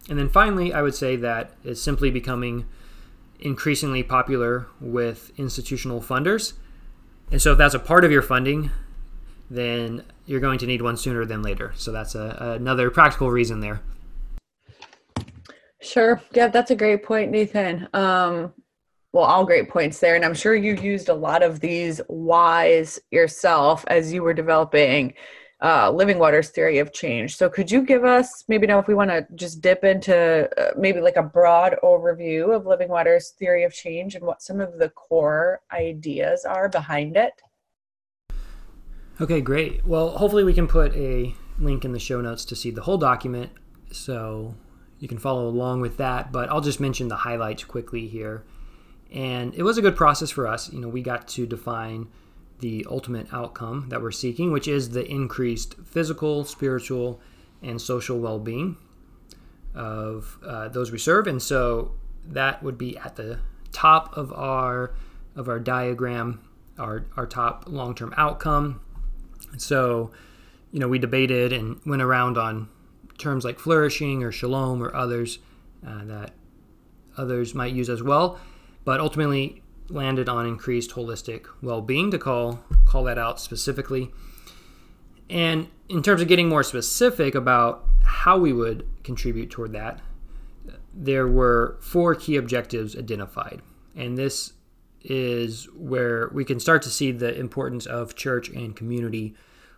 And 0.08 0.18
then 0.18 0.28
finally, 0.28 0.72
I 0.72 0.82
would 0.82 0.94
say 0.94 1.16
that 1.16 1.52
it's 1.64 1.80
simply 1.80 2.10
becoming 2.10 2.66
increasingly 3.40 4.02
popular 4.02 4.66
with 4.80 5.32
institutional 5.38 6.00
funders. 6.00 6.52
And 7.32 7.40
so 7.42 7.52
if 7.52 7.58
that's 7.58 7.74
a 7.74 7.78
part 7.78 8.04
of 8.04 8.12
your 8.12 8.22
funding, 8.22 8.70
then 9.54 10.04
you're 10.26 10.40
going 10.40 10.58
to 10.58 10.66
need 10.66 10.82
one 10.82 10.96
sooner 10.96 11.24
than 11.24 11.42
later. 11.42 11.72
So 11.76 11.92
that's 11.92 12.14
a, 12.14 12.56
another 12.58 12.90
practical 12.90 13.30
reason 13.30 13.60
there. 13.60 13.80
Sure. 15.80 16.20
Yeah, 16.32 16.48
that's 16.48 16.70
a 16.70 16.76
great 16.76 17.02
point, 17.02 17.30
Nathan. 17.30 17.88
Um, 17.92 18.52
well, 19.12 19.24
all 19.24 19.44
great 19.44 19.68
points 19.68 20.00
there. 20.00 20.16
And 20.16 20.24
I'm 20.24 20.34
sure 20.34 20.54
you 20.54 20.74
used 20.74 21.08
a 21.08 21.14
lot 21.14 21.42
of 21.42 21.60
these 21.60 22.00
whys 22.08 22.98
yourself 23.10 23.84
as 23.88 24.12
you 24.12 24.22
were 24.22 24.34
developing 24.34 25.14
uh, 25.62 25.90
Living 25.90 26.18
Water's 26.18 26.50
theory 26.50 26.78
of 26.78 26.92
change. 26.92 27.36
So, 27.36 27.48
could 27.48 27.70
you 27.70 27.82
give 27.82 28.04
us 28.04 28.44
maybe 28.48 28.66
now 28.66 28.78
if 28.78 28.88
we 28.88 28.94
want 28.94 29.10
to 29.10 29.26
just 29.34 29.60
dip 29.60 29.84
into 29.84 30.48
uh, 30.60 30.72
maybe 30.76 31.00
like 31.00 31.16
a 31.16 31.22
broad 31.22 31.76
overview 31.82 32.54
of 32.54 32.66
Living 32.66 32.88
Water's 32.88 33.30
theory 33.30 33.64
of 33.64 33.72
change 33.72 34.14
and 34.14 34.24
what 34.24 34.42
some 34.42 34.60
of 34.60 34.78
the 34.78 34.90
core 34.90 35.60
ideas 35.72 36.44
are 36.44 36.68
behind 36.68 37.16
it? 37.16 37.40
Okay, 39.20 39.40
great. 39.40 39.86
Well, 39.86 40.10
hopefully, 40.10 40.44
we 40.44 40.54
can 40.54 40.66
put 40.66 40.94
a 40.94 41.34
link 41.58 41.84
in 41.84 41.92
the 41.92 42.00
show 42.00 42.20
notes 42.20 42.44
to 42.46 42.56
see 42.56 42.70
the 42.70 42.82
whole 42.82 42.98
document 42.98 43.52
so 43.92 44.54
you 44.98 45.06
can 45.06 45.18
follow 45.18 45.46
along 45.46 45.80
with 45.80 45.98
that. 45.98 46.32
But 46.32 46.50
I'll 46.50 46.60
just 46.60 46.80
mention 46.80 47.08
the 47.08 47.16
highlights 47.16 47.64
quickly 47.64 48.08
here. 48.08 48.44
And 49.12 49.54
it 49.54 49.62
was 49.62 49.78
a 49.78 49.82
good 49.82 49.94
process 49.94 50.30
for 50.30 50.48
us. 50.48 50.72
You 50.72 50.80
know, 50.80 50.88
we 50.88 51.00
got 51.00 51.28
to 51.28 51.46
define 51.46 52.08
the 52.58 52.86
ultimate 52.90 53.32
outcome 53.32 53.88
that 53.90 54.02
we're 54.02 54.10
seeking, 54.10 54.50
which 54.50 54.66
is 54.66 54.90
the 54.90 55.06
increased 55.06 55.74
physical, 55.84 56.44
spiritual, 56.44 57.20
and 57.62 57.80
social 57.80 58.18
well 58.18 58.38
being 58.38 58.76
of 59.74 60.38
uh, 60.44 60.68
those 60.68 60.90
we 60.90 60.98
serve. 60.98 61.26
And 61.26 61.40
so 61.40 61.92
that 62.26 62.62
would 62.62 62.78
be 62.78 62.96
at 62.98 63.16
the 63.16 63.40
top 63.70 64.16
of 64.16 64.32
our 64.32 64.94
of 65.36 65.48
our 65.48 65.58
diagram, 65.58 66.40
our, 66.78 67.06
our 67.16 67.26
top 67.26 67.64
long 67.66 67.94
term 67.94 68.14
outcome. 68.16 68.80
So, 69.58 70.10
you 70.70 70.80
know, 70.80 70.88
we 70.88 70.98
debated 70.98 71.52
and 71.52 71.80
went 71.86 72.02
around 72.02 72.38
on 72.38 72.68
terms 73.18 73.44
like 73.44 73.58
flourishing 73.58 74.22
or 74.22 74.32
shalom 74.32 74.82
or 74.82 74.94
others 74.94 75.38
uh, 75.86 76.04
that 76.04 76.32
others 77.16 77.54
might 77.54 77.72
use 77.72 77.88
as 77.88 78.02
well 78.02 78.38
but 78.84 79.00
ultimately 79.00 79.62
landed 79.88 80.28
on 80.28 80.46
increased 80.46 80.92
holistic 80.92 81.46
well-being 81.62 82.10
to 82.10 82.18
call 82.18 82.60
call 82.84 83.04
that 83.04 83.18
out 83.18 83.40
specifically. 83.40 84.10
And 85.28 85.68
in 85.88 86.02
terms 86.02 86.20
of 86.20 86.28
getting 86.28 86.48
more 86.48 86.62
specific 86.62 87.34
about 87.34 87.86
how 88.02 88.38
we 88.38 88.52
would 88.52 88.86
contribute 89.02 89.50
toward 89.50 89.72
that, 89.72 90.00
there 90.92 91.26
were 91.26 91.78
four 91.80 92.14
key 92.14 92.36
objectives 92.36 92.96
identified. 92.96 93.62
And 93.96 94.16
this 94.16 94.52
is 95.04 95.68
where 95.76 96.30
we 96.32 96.44
can 96.44 96.58
start 96.58 96.82
to 96.82 96.88
see 96.88 97.12
the 97.12 97.38
importance 97.38 97.86
of 97.86 98.16
church 98.16 98.48
and 98.48 98.74
community 98.74 99.34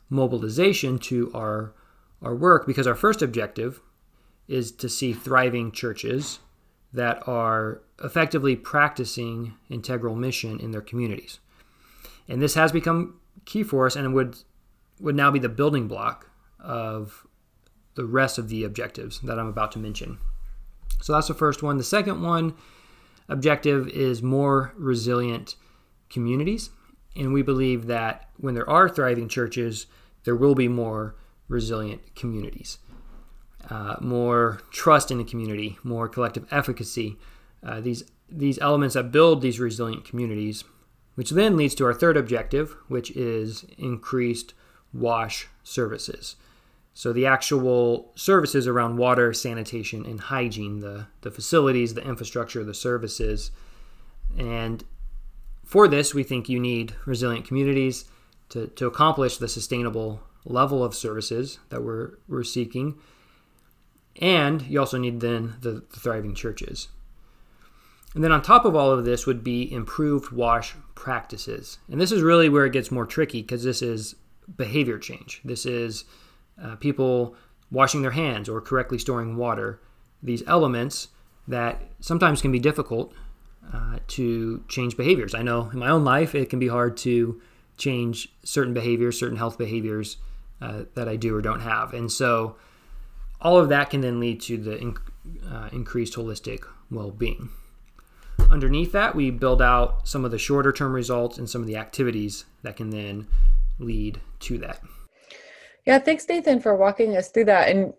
mobilization 0.09 0.99
to 0.99 1.31
our 1.35 1.75
our 2.23 2.35
work 2.35 2.67
because 2.67 2.87
our 2.87 2.95
first 2.95 3.21
objective 3.21 3.81
is 4.49 4.73
to 4.73 4.89
see 4.89 5.13
thriving 5.13 5.71
churches 5.71 6.39
that 6.93 7.27
are 7.29 7.83
effectively 8.03 8.57
practicing 8.57 9.55
integral 9.69 10.15
mission 10.15 10.59
in 10.61 10.71
their 10.71 10.81
communities. 10.81 11.41
And 12.29 12.41
this 12.41 12.55
has 12.55 12.73
become 12.73 13.21
key 13.45 13.63
for 13.63 13.87
us 13.87 13.97
and 13.97 14.15
would 14.15 14.37
would 15.01 15.15
now 15.15 15.31
be 15.31 15.39
the 15.39 15.49
building 15.49 15.89
block 15.89 16.31
of 16.59 17.27
the 17.95 18.05
rest 18.05 18.39
of 18.39 18.49
the 18.49 18.65
objectives 18.65 19.21
that 19.21 19.39
I'm 19.39 19.49
about 19.49 19.73
to 19.73 19.79
mention. 19.79 20.19
So 21.03 21.13
that's 21.13 21.29
the 21.29 21.35
first 21.35 21.63
one. 21.63 21.77
The 21.77 21.85
second 21.85 22.23
one 22.23 22.55
objective 23.29 23.89
is 23.89 24.23
more 24.23 24.73
resilient 24.77 25.57
communities. 26.11 26.71
And 27.15 27.33
we 27.33 27.43
believe 27.43 27.87
that 27.87 28.29
when 28.37 28.55
there 28.55 28.69
are 28.69 28.89
thriving 28.89 29.29
churches, 29.29 29.87
there 30.25 30.37
will 30.37 30.55
be 30.55 30.69
more 30.69 31.17
resilient 31.49 32.15
communities 32.15 32.79
uh, 33.71 33.97
more 34.01 34.61
trust 34.71 35.11
in 35.11 35.19
the 35.19 35.25
community, 35.25 35.79
more 35.83 36.09
collective 36.09 36.47
efficacy. 36.51 37.19
Uh, 37.63 37.81
these 37.81 38.05
these 38.29 38.59
elements 38.59 38.95
that 38.95 39.13
build 39.13 39.41
these 39.41 39.61
resilient 39.61 40.05
communities, 40.05 40.65
which 41.15 41.31
then 41.31 41.57
leads 41.57 41.75
to 41.77 41.85
our 41.85 41.95
third 41.95 42.17
objective, 42.17 42.77
which 42.89 43.11
is 43.13 43.65
increased 43.79 44.53
wash 44.93 45.49
services. 45.63 46.37
So 46.97 47.13
the 47.13 47.27
actual 47.27 48.11
services 48.15 48.67
around 48.67 48.97
water, 48.97 49.35
sanitation, 49.35 50.07
and 50.07 50.19
hygiene, 50.19 50.81
the, 50.81 51.09
the 51.21 51.31
facilities, 51.31 51.93
the 51.93 52.01
infrastructure, 52.01 52.65
the 52.65 52.73
services. 52.73 53.51
And 54.39 54.83
for 55.63 55.89
this, 55.89 56.15
we 56.15 56.23
think 56.23 56.49
you 56.49 56.59
need 56.59 56.95
resilient 57.05 57.47
communities 57.47 58.07
to, 58.49 58.69
to 58.69 58.87
accomplish 58.87 59.37
the 59.37 59.47
sustainable 59.47 60.23
level 60.47 60.83
of 60.83 60.95
services 60.95 61.59
that 61.69 61.83
we're, 61.83 62.13
we're 62.29 62.45
seeking. 62.45 62.99
And 64.23 64.63
you 64.63 64.81
also 64.81 64.97
need 64.97 65.21
then 65.21 65.57
the, 65.61 65.85
the 65.91 66.01
thriving 66.01 66.35
churches. 66.35 66.89
And 68.15 68.25
then 68.25 68.33
on 68.33 68.41
top 68.41 68.65
of 68.65 68.75
all 68.75 68.91
of 68.91 69.05
this 69.05 69.27
would 69.27 69.45
be 69.45 69.71
improved 69.71 70.33
wash 70.33 70.75
practices. 70.95 71.77
And 71.91 72.01
this 72.01 72.11
is 72.11 72.23
really 72.23 72.49
where 72.49 72.65
it 72.65 72.73
gets 72.73 72.91
more 72.91 73.05
tricky 73.05 73.43
because 73.43 73.65
this 73.65 73.83
is 73.83 74.17
behavior 74.57 74.99
change. 74.99 75.43
This 75.45 75.67
is 75.67 76.07
uh, 76.63 76.77
people 76.77 77.35
washing 77.71 78.03
their 78.03 78.13
hands 78.13 78.49
or 78.49 78.61
correctly 78.61 78.99
storing 78.99 79.37
water. 79.37 79.81
These 80.23 80.43
elements 80.47 81.09
that 81.49 81.83
sometimes 82.01 82.43
can 82.43 82.53
be 82.53 82.59
difficult 82.59 83.13
uh, 83.73 83.99
to 84.09 84.65
change 84.69 84.97
behaviors. 84.97 85.35
I 85.35 85.43
know 85.43 85.71
in 85.73 85.79
my 85.79 85.89
own 85.89 86.05
life 86.05 86.35
it 86.35 86.51
can 86.51 86.59
be 86.59 86.69
hard 86.69 86.97
to 86.99 87.41
change 87.77 88.29
certain 88.45 88.75
behaviors, 88.75 89.19
certain 89.19 89.37
health 89.37 89.59
behaviors 89.59 90.17
uh, 90.61 90.85
that 90.95 91.09
I 91.09 91.17
do 91.17 91.35
or 91.37 91.43
don't 91.43 91.61
have. 91.61 91.93
And 91.93 92.11
so 92.11 92.57
all 93.41 93.59
of 93.59 93.69
that 93.69 93.91
can 93.91 94.01
then 94.01 94.21
lead 94.21 94.41
to 94.43 94.57
the 94.57 94.95
uh, 95.51 95.69
increased 95.73 96.15
holistic 96.15 96.65
well 96.91 97.11
being. 97.11 97.51
Underneath 98.51 98.93
that, 98.93 99.15
we 99.15 99.31
build 99.31 99.61
out 99.61 100.07
some 100.07 100.25
of 100.25 100.31
the 100.31 100.39
shorter 100.39 100.73
term 100.73 100.93
results 100.93 101.39
and 101.39 101.49
some 101.49 101.61
of 101.61 101.67
the 101.67 101.77
activities 101.77 102.45
that 102.63 102.77
can 102.77 102.91
then 102.91 103.27
lead 103.79 104.21
to 104.41 104.59
that. 104.59 104.81
Yeah, 105.87 106.01
thanks, 106.01 106.29
Nathan, 106.29 106.61
for 106.61 106.75
walking 106.75 107.17
us 107.17 107.31
through 107.31 107.45
that. 107.45 107.69
And 107.69 107.95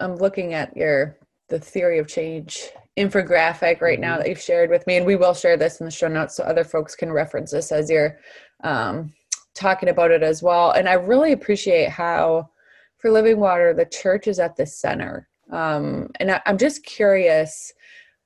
I'm 0.00 0.16
looking 0.16 0.52
at 0.54 0.76
your 0.76 1.18
the 1.48 1.58
theory 1.58 1.98
of 1.98 2.08
change 2.08 2.70
infographic 2.98 3.80
right 3.80 4.00
now 4.00 4.12
mm-hmm. 4.12 4.22
that 4.22 4.28
you've 4.28 4.40
shared 4.40 4.70
with 4.70 4.86
me, 4.86 4.96
and 4.96 5.06
we 5.06 5.16
will 5.16 5.34
share 5.34 5.56
this 5.56 5.80
in 5.80 5.86
the 5.86 5.90
show 5.90 6.08
notes 6.08 6.36
so 6.36 6.44
other 6.44 6.64
folks 6.64 6.94
can 6.94 7.10
reference 7.10 7.50
this 7.50 7.72
as 7.72 7.90
you're 7.90 8.18
um, 8.64 9.12
talking 9.54 9.88
about 9.88 10.10
it 10.10 10.22
as 10.22 10.42
well. 10.42 10.72
And 10.72 10.88
I 10.88 10.94
really 10.94 11.32
appreciate 11.32 11.88
how 11.88 12.50
for 12.98 13.10
Living 13.10 13.40
Water, 13.40 13.74
the 13.74 13.86
church 13.86 14.26
is 14.28 14.38
at 14.38 14.56
the 14.56 14.66
center. 14.66 15.28
Um, 15.50 16.08
and 16.20 16.30
I, 16.30 16.40
I'm 16.46 16.58
just 16.58 16.84
curious, 16.84 17.72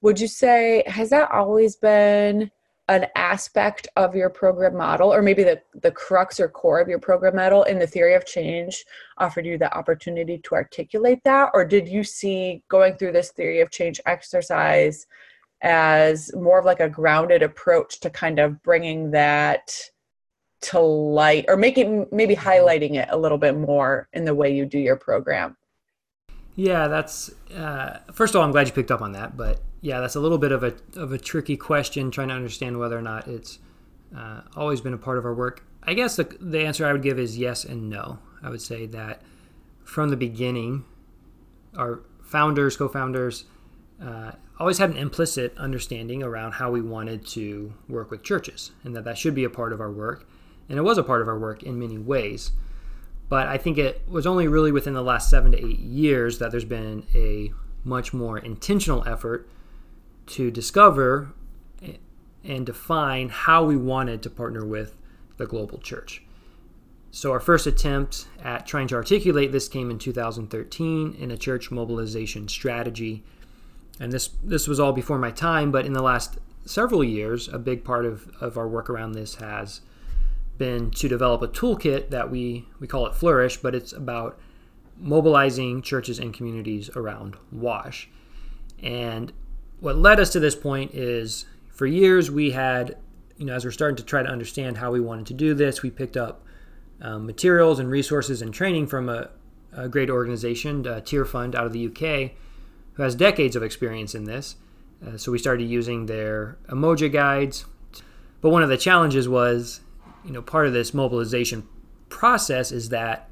would 0.02 0.20
you 0.20 0.28
say, 0.28 0.82
has 0.86 1.10
that 1.10 1.30
always 1.30 1.76
been 1.76 2.50
an 2.88 3.06
aspect 3.16 3.88
of 3.96 4.14
your 4.14 4.30
program 4.30 4.76
model, 4.76 5.12
or 5.12 5.20
maybe 5.20 5.42
the, 5.42 5.60
the 5.82 5.90
crux 5.90 6.38
or 6.38 6.48
core 6.48 6.80
of 6.80 6.88
your 6.88 7.00
program 7.00 7.34
model 7.34 7.64
in 7.64 7.78
the 7.78 7.86
theory 7.86 8.14
of 8.14 8.24
change 8.24 8.84
offered 9.18 9.44
you 9.44 9.58
the 9.58 9.76
opportunity 9.76 10.38
to 10.38 10.54
articulate 10.54 11.22
that? 11.24 11.50
Or 11.52 11.64
did 11.64 11.88
you 11.88 12.04
see 12.04 12.62
going 12.68 12.94
through 12.94 13.12
this 13.12 13.32
theory 13.32 13.60
of 13.60 13.70
change 13.70 14.00
exercise 14.06 15.06
as 15.62 16.32
more 16.34 16.58
of 16.58 16.64
like 16.64 16.80
a 16.80 16.88
grounded 16.88 17.42
approach 17.42 18.00
to 18.00 18.10
kind 18.10 18.38
of 18.38 18.62
bringing 18.62 19.10
that 19.10 19.72
to 20.60 20.80
light 20.80 21.44
or 21.48 21.56
making 21.56 22.06
maybe 22.10 22.34
highlighting 22.34 22.94
it 22.94 23.08
a 23.10 23.16
little 23.16 23.38
bit 23.38 23.56
more 23.56 24.08
in 24.12 24.24
the 24.24 24.34
way 24.34 24.54
you 24.54 24.64
do 24.64 24.78
your 24.78 24.96
program 24.96 25.56
yeah 26.54 26.88
that's 26.88 27.30
uh, 27.54 27.98
first 28.12 28.34
of 28.34 28.40
all 28.40 28.44
i'm 28.44 28.52
glad 28.52 28.66
you 28.66 28.72
picked 28.72 28.90
up 28.90 29.02
on 29.02 29.12
that 29.12 29.36
but 29.36 29.60
yeah, 29.86 30.00
that's 30.00 30.16
a 30.16 30.20
little 30.20 30.36
bit 30.36 30.50
of 30.50 30.64
a 30.64 30.74
of 30.96 31.12
a 31.12 31.18
tricky 31.18 31.56
question, 31.56 32.10
trying 32.10 32.26
to 32.28 32.34
understand 32.34 32.76
whether 32.76 32.98
or 32.98 33.02
not 33.02 33.28
it's 33.28 33.60
uh, 34.16 34.40
always 34.56 34.80
been 34.80 34.92
a 34.92 34.98
part 34.98 35.16
of 35.16 35.24
our 35.24 35.32
work. 35.32 35.64
I 35.80 35.94
guess 35.94 36.16
the 36.16 36.24
the 36.40 36.58
answer 36.58 36.84
I 36.84 36.92
would 36.92 37.02
give 37.02 37.20
is 37.20 37.38
yes 37.38 37.64
and 37.64 37.88
no. 37.88 38.18
I 38.42 38.50
would 38.50 38.60
say 38.60 38.86
that 38.86 39.22
from 39.84 40.08
the 40.08 40.16
beginning, 40.16 40.84
our 41.76 42.00
founders, 42.20 42.76
co-founders, 42.76 43.44
uh, 44.02 44.32
always 44.58 44.78
had 44.78 44.90
an 44.90 44.96
implicit 44.96 45.56
understanding 45.56 46.20
around 46.20 46.54
how 46.54 46.72
we 46.72 46.82
wanted 46.82 47.24
to 47.28 47.72
work 47.88 48.10
with 48.10 48.24
churches, 48.24 48.72
and 48.82 48.96
that 48.96 49.04
that 49.04 49.16
should 49.16 49.36
be 49.36 49.44
a 49.44 49.50
part 49.50 49.72
of 49.72 49.80
our 49.80 49.92
work, 49.92 50.28
and 50.68 50.80
it 50.80 50.82
was 50.82 50.98
a 50.98 51.04
part 51.04 51.22
of 51.22 51.28
our 51.28 51.38
work 51.38 51.62
in 51.62 51.78
many 51.78 51.96
ways. 51.96 52.50
But 53.28 53.46
I 53.46 53.56
think 53.56 53.78
it 53.78 54.02
was 54.08 54.26
only 54.26 54.48
really 54.48 54.72
within 54.72 54.94
the 54.94 55.02
last 55.02 55.30
seven 55.30 55.52
to 55.52 55.64
eight 55.64 55.78
years 55.78 56.40
that 56.40 56.50
there's 56.50 56.64
been 56.64 57.06
a 57.14 57.52
much 57.84 58.12
more 58.12 58.36
intentional 58.36 59.06
effort 59.06 59.48
to 60.26 60.50
discover 60.50 61.32
and 62.44 62.66
define 62.66 63.28
how 63.28 63.64
we 63.64 63.76
wanted 63.76 64.22
to 64.22 64.30
partner 64.30 64.64
with 64.64 64.96
the 65.36 65.46
global 65.46 65.78
church. 65.78 66.22
So, 67.10 67.32
our 67.32 67.40
first 67.40 67.66
attempt 67.66 68.26
at 68.42 68.66
trying 68.66 68.88
to 68.88 68.94
articulate 68.94 69.52
this 69.52 69.68
came 69.68 69.90
in 69.90 69.98
2013 69.98 71.16
in 71.18 71.30
a 71.30 71.36
church 71.36 71.70
mobilization 71.70 72.48
strategy. 72.48 73.24
And 73.98 74.12
this, 74.12 74.28
this 74.42 74.68
was 74.68 74.78
all 74.78 74.92
before 74.92 75.18
my 75.18 75.30
time, 75.30 75.72
but 75.72 75.86
in 75.86 75.94
the 75.94 76.02
last 76.02 76.38
several 76.66 77.02
years, 77.02 77.48
a 77.48 77.58
big 77.58 77.84
part 77.84 78.04
of, 78.04 78.28
of 78.40 78.58
our 78.58 78.68
work 78.68 78.90
around 78.90 79.12
this 79.12 79.36
has 79.36 79.80
been 80.58 80.90
to 80.90 81.08
develop 81.08 81.42
a 81.42 81.48
toolkit 81.48 82.10
that 82.10 82.30
we, 82.30 82.68
we 82.80 82.86
call 82.86 83.06
it 83.06 83.14
Flourish, 83.14 83.56
but 83.56 83.74
it's 83.74 83.92
about 83.92 84.38
mobilizing 84.98 85.82
churches 85.82 86.18
and 86.18 86.34
communities 86.34 86.90
around 86.96 87.36
WASH. 87.50 88.08
And 88.82 89.32
what 89.80 89.96
led 89.96 90.20
us 90.20 90.30
to 90.30 90.40
this 90.40 90.54
point 90.54 90.94
is 90.94 91.46
for 91.68 91.86
years 91.86 92.30
we 92.30 92.52
had, 92.52 92.96
you 93.36 93.44
know, 93.44 93.54
as 93.54 93.64
we're 93.64 93.70
starting 93.70 93.96
to 93.96 94.04
try 94.04 94.22
to 94.22 94.28
understand 94.28 94.78
how 94.78 94.90
we 94.90 95.00
wanted 95.00 95.26
to 95.26 95.34
do 95.34 95.54
this, 95.54 95.82
we 95.82 95.90
picked 95.90 96.16
up 96.16 96.44
um, 97.00 97.26
materials 97.26 97.78
and 97.78 97.90
resources 97.90 98.40
and 98.40 98.54
training 98.54 98.86
from 98.86 99.08
a, 99.08 99.30
a 99.72 99.88
great 99.88 100.08
organization, 100.08 100.82
Tearfund 100.82 101.54
out 101.54 101.66
of 101.66 101.72
the 101.72 101.86
UK, 101.86 102.32
who 102.94 103.02
has 103.02 103.14
decades 103.14 103.54
of 103.54 103.62
experience 103.62 104.14
in 104.14 104.24
this. 104.24 104.56
Uh, 105.06 105.18
so 105.18 105.30
we 105.30 105.38
started 105.38 105.64
using 105.64 106.06
their 106.06 106.56
Umoja 106.68 107.12
guides. 107.12 107.66
But 108.40 108.50
one 108.50 108.62
of 108.62 108.68
the 108.68 108.78
challenges 108.78 109.28
was, 109.28 109.80
you 110.24 110.32
know, 110.32 110.40
part 110.40 110.66
of 110.66 110.72
this 110.72 110.94
mobilization 110.94 111.68
process 112.08 112.72
is 112.72 112.88
that, 112.88 113.28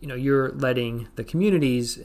you 0.00 0.08
know, 0.08 0.14
you're 0.14 0.50
letting 0.50 1.08
the 1.14 1.24
communities 1.24 2.00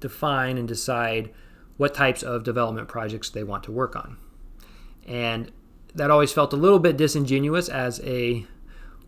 define 0.00 0.56
and 0.56 0.66
decide 0.66 1.30
what 1.76 1.94
types 1.94 2.22
of 2.22 2.44
development 2.44 2.88
projects 2.88 3.30
they 3.30 3.44
want 3.44 3.64
to 3.64 3.72
work 3.72 3.96
on. 3.96 4.16
And 5.06 5.50
that 5.94 6.10
always 6.10 6.32
felt 6.32 6.52
a 6.52 6.56
little 6.56 6.78
bit 6.78 6.96
disingenuous 6.96 7.68
as 7.68 8.00
a 8.00 8.46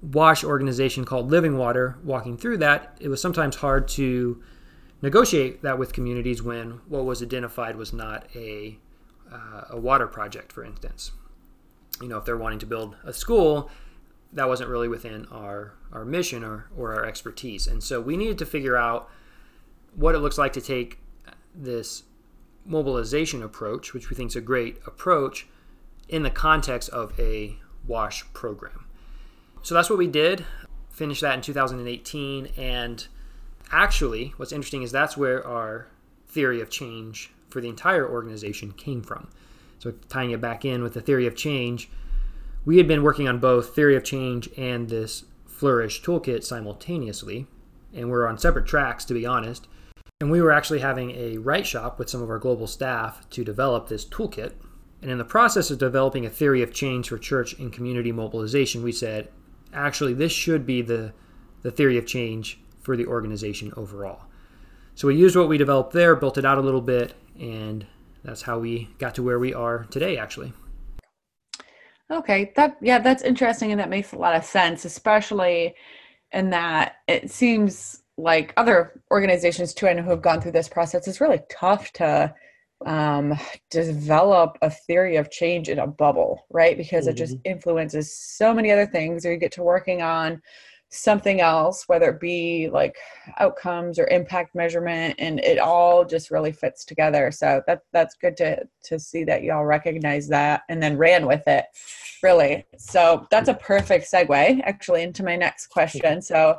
WASH 0.02 0.44
organization 0.44 1.04
called 1.04 1.30
Living 1.30 1.56
Water. 1.56 1.96
Walking 2.02 2.36
through 2.36 2.58
that, 2.58 2.96
it 3.00 3.08
was 3.08 3.20
sometimes 3.20 3.56
hard 3.56 3.88
to 3.88 4.42
negotiate 5.02 5.62
that 5.62 5.78
with 5.78 5.92
communities 5.92 6.42
when 6.42 6.80
what 6.88 7.04
was 7.04 7.22
identified 7.22 7.76
was 7.76 7.92
not 7.92 8.26
a, 8.34 8.78
uh, 9.32 9.62
a 9.70 9.80
water 9.80 10.06
project, 10.06 10.52
for 10.52 10.64
instance. 10.64 11.12
You 12.00 12.08
know, 12.08 12.18
if 12.18 12.24
they're 12.24 12.36
wanting 12.36 12.58
to 12.60 12.66
build 12.66 12.96
a 13.04 13.12
school, 13.12 13.70
that 14.32 14.48
wasn't 14.48 14.68
really 14.68 14.88
within 14.88 15.26
our, 15.30 15.74
our 15.92 16.04
mission 16.04 16.42
or, 16.42 16.68
or 16.76 16.94
our 16.94 17.06
expertise. 17.06 17.66
And 17.66 17.82
so 17.82 18.00
we 18.00 18.16
needed 18.16 18.38
to 18.38 18.46
figure 18.46 18.76
out 18.76 19.08
what 19.94 20.14
it 20.14 20.18
looks 20.18 20.38
like 20.38 20.52
to 20.54 20.60
take 20.60 20.98
this 21.54 22.02
mobilization 22.64 23.42
approach, 23.42 23.92
which 23.92 24.10
we 24.10 24.16
think 24.16 24.30
is 24.30 24.36
a 24.36 24.40
great 24.40 24.78
approach, 24.86 25.46
in 26.08 26.22
the 26.22 26.30
context 26.30 26.88
of 26.90 27.18
a 27.18 27.56
WASH 27.86 28.24
program. 28.32 28.86
So 29.62 29.74
that's 29.74 29.88
what 29.88 29.98
we 29.98 30.06
did. 30.06 30.44
Finished 30.90 31.22
that 31.22 31.34
in 31.34 31.40
2018. 31.40 32.48
And 32.56 33.06
actually, 33.72 34.34
what's 34.36 34.52
interesting 34.52 34.82
is 34.82 34.92
that's 34.92 35.16
where 35.16 35.46
our 35.46 35.88
theory 36.28 36.60
of 36.60 36.70
change 36.70 37.30
for 37.48 37.60
the 37.60 37.68
entire 37.68 38.08
organization 38.08 38.72
came 38.72 39.02
from. 39.02 39.28
So, 39.78 39.92
tying 40.08 40.30
it 40.30 40.40
back 40.40 40.64
in 40.64 40.82
with 40.82 40.94
the 40.94 41.00
theory 41.00 41.26
of 41.26 41.36
change, 41.36 41.90
we 42.64 42.78
had 42.78 42.88
been 42.88 43.02
working 43.02 43.28
on 43.28 43.38
both 43.38 43.74
theory 43.74 43.96
of 43.96 44.04
change 44.04 44.48
and 44.56 44.88
this 44.88 45.24
Flourish 45.46 46.02
toolkit 46.02 46.42
simultaneously. 46.42 47.46
And 47.94 48.10
we're 48.10 48.26
on 48.26 48.38
separate 48.38 48.66
tracks, 48.66 49.04
to 49.06 49.14
be 49.14 49.24
honest. 49.24 49.68
And 50.20 50.30
we 50.30 50.40
were 50.40 50.52
actually 50.52 50.80
having 50.80 51.10
a 51.12 51.38
write 51.38 51.66
shop 51.66 51.98
with 51.98 52.08
some 52.08 52.22
of 52.22 52.30
our 52.30 52.38
global 52.38 52.66
staff 52.66 53.28
to 53.30 53.44
develop 53.44 53.88
this 53.88 54.04
toolkit. 54.04 54.52
And 55.02 55.10
in 55.10 55.18
the 55.18 55.24
process 55.24 55.70
of 55.70 55.78
developing 55.78 56.24
a 56.24 56.30
theory 56.30 56.62
of 56.62 56.72
change 56.72 57.08
for 57.08 57.18
church 57.18 57.58
and 57.58 57.72
community 57.72 58.12
mobilization, 58.12 58.82
we 58.82 58.92
said, 58.92 59.28
actually, 59.72 60.14
this 60.14 60.32
should 60.32 60.64
be 60.64 60.80
the, 60.80 61.12
the 61.62 61.70
theory 61.70 61.98
of 61.98 62.06
change 62.06 62.60
for 62.80 62.96
the 62.96 63.06
organization 63.06 63.72
overall. 63.76 64.22
So 64.94 65.08
we 65.08 65.16
used 65.16 65.36
what 65.36 65.48
we 65.48 65.58
developed 65.58 65.92
there, 65.92 66.14
built 66.14 66.38
it 66.38 66.44
out 66.44 66.58
a 66.58 66.62
little 66.62 66.80
bit, 66.80 67.14
and 67.38 67.84
that's 68.22 68.42
how 68.42 68.60
we 68.60 68.88
got 68.98 69.14
to 69.16 69.22
where 69.22 69.38
we 69.38 69.52
are 69.52 69.84
today, 69.90 70.16
actually. 70.16 70.52
Okay, 72.10 72.52
that 72.54 72.76
yeah, 72.80 72.98
that's 72.98 73.22
interesting, 73.22 73.72
and 73.72 73.80
that 73.80 73.88
makes 73.88 74.12
a 74.12 74.18
lot 74.18 74.36
of 74.36 74.44
sense, 74.44 74.84
especially 74.84 75.74
in 76.32 76.50
that 76.50 76.96
it 77.08 77.30
seems 77.30 78.03
like 78.16 78.52
other 78.56 79.02
organizations 79.10 79.74
too, 79.74 79.88
I 79.88 79.94
know 79.94 80.02
who 80.02 80.10
have 80.10 80.22
gone 80.22 80.40
through 80.40 80.52
this 80.52 80.68
process, 80.68 81.08
it's 81.08 81.20
really 81.20 81.40
tough 81.50 81.92
to 81.94 82.34
um, 82.86 83.38
develop 83.70 84.58
a 84.62 84.70
theory 84.70 85.16
of 85.16 85.30
change 85.30 85.68
in 85.68 85.78
a 85.78 85.86
bubble, 85.86 86.46
right? 86.50 86.76
Because 86.76 87.04
mm-hmm. 87.04 87.12
it 87.12 87.18
just 87.18 87.34
mm-hmm. 87.34 87.52
influences 87.52 88.16
so 88.16 88.52
many 88.52 88.70
other 88.70 88.86
things, 88.86 89.24
or 89.24 89.32
you 89.32 89.38
get 89.38 89.52
to 89.52 89.62
working 89.62 90.02
on 90.02 90.40
something 90.90 91.40
else, 91.40 91.88
whether 91.88 92.10
it 92.10 92.20
be 92.20 92.68
like 92.70 92.96
outcomes 93.38 93.98
or 93.98 94.06
impact 94.08 94.54
measurement, 94.54 95.16
and 95.18 95.40
it 95.40 95.58
all 95.58 96.04
just 96.04 96.30
really 96.30 96.52
fits 96.52 96.84
together. 96.84 97.30
So 97.30 97.62
that 97.66 97.80
that's 97.92 98.14
good 98.14 98.36
to 98.38 98.64
to 98.84 98.98
see 98.98 99.24
that 99.24 99.42
y'all 99.42 99.64
recognize 99.64 100.28
that 100.28 100.62
and 100.68 100.82
then 100.82 100.96
ran 100.96 101.26
with 101.26 101.46
it, 101.48 101.64
really. 102.22 102.64
So 102.78 103.26
that's 103.30 103.48
a 103.48 103.54
perfect 103.54 104.10
segue 104.10 104.60
actually 104.64 105.02
into 105.02 105.24
my 105.24 105.36
next 105.36 105.66
question. 105.70 106.22
So 106.22 106.58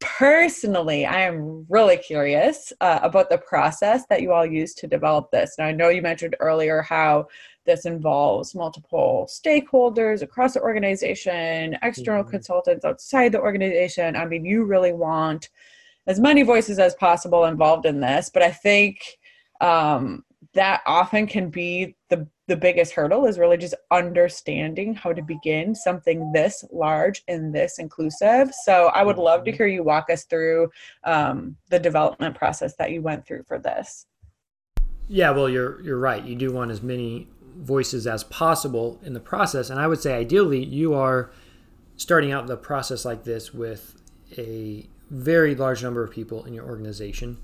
personally, 0.00 1.06
I 1.06 1.20
am 1.20 1.66
really 1.68 1.96
curious 1.96 2.72
uh, 2.80 3.00
about 3.02 3.30
the 3.30 3.38
process 3.38 4.04
that 4.08 4.22
you 4.22 4.32
all 4.32 4.46
use 4.46 4.74
to 4.74 4.86
develop 4.86 5.30
this. 5.30 5.56
Now, 5.58 5.66
I 5.66 5.72
know 5.72 5.90
you 5.90 6.02
mentioned 6.02 6.36
earlier 6.40 6.82
how 6.82 7.28
this 7.66 7.84
involves 7.84 8.54
multiple 8.54 9.28
stakeholders 9.30 10.22
across 10.22 10.54
the 10.54 10.62
organization, 10.62 11.76
external 11.82 12.22
mm-hmm. 12.22 12.30
consultants 12.30 12.84
outside 12.84 13.32
the 13.32 13.40
organization. 13.40 14.16
I 14.16 14.24
mean, 14.24 14.44
you 14.44 14.64
really 14.64 14.92
want 14.92 15.50
as 16.06 16.18
many 16.18 16.42
voices 16.42 16.78
as 16.78 16.94
possible 16.94 17.44
involved 17.44 17.86
in 17.86 18.00
this, 18.00 18.30
but 18.32 18.42
I 18.42 18.50
think 18.50 19.18
um, 19.60 20.24
that 20.54 20.82
often 20.86 21.26
can 21.26 21.50
be 21.50 21.96
the 22.08 22.26
the 22.48 22.56
biggest 22.56 22.92
hurdle 22.92 23.26
is 23.26 23.38
really 23.38 23.56
just 23.56 23.76
understanding 23.92 24.92
how 24.92 25.12
to 25.12 25.22
begin 25.22 25.72
something 25.72 26.32
this 26.32 26.64
large 26.72 27.22
and 27.28 27.54
this 27.54 27.78
inclusive. 27.78 28.52
So 28.64 28.86
I 28.86 29.04
would 29.04 29.18
love 29.18 29.44
to 29.44 29.52
mm-hmm. 29.52 29.56
hear 29.56 29.66
you 29.68 29.84
walk 29.84 30.10
us 30.10 30.24
through 30.24 30.68
um, 31.04 31.56
the 31.68 31.78
development 31.78 32.34
process 32.34 32.74
that 32.76 32.90
you 32.90 33.02
went 33.02 33.24
through 33.24 33.44
for 33.44 33.60
this. 33.60 34.06
Yeah, 35.06 35.30
well, 35.30 35.48
you're 35.48 35.80
you're 35.82 35.98
right. 35.98 36.24
You 36.24 36.34
do 36.34 36.52
want 36.52 36.72
as 36.72 36.82
many 36.82 37.28
voices 37.56 38.06
as 38.06 38.24
possible 38.24 39.00
in 39.04 39.14
the 39.14 39.20
process, 39.20 39.70
and 39.70 39.78
I 39.78 39.86
would 39.86 40.00
say 40.00 40.14
ideally 40.14 40.64
you 40.64 40.94
are 40.94 41.30
starting 41.96 42.32
out 42.32 42.46
the 42.46 42.56
process 42.56 43.04
like 43.04 43.24
this 43.24 43.54
with 43.54 43.94
a 44.38 44.88
very 45.10 45.54
large 45.54 45.82
number 45.82 46.02
of 46.02 46.10
people 46.10 46.44
in 46.44 46.54
your 46.54 46.64
organization 46.64 47.38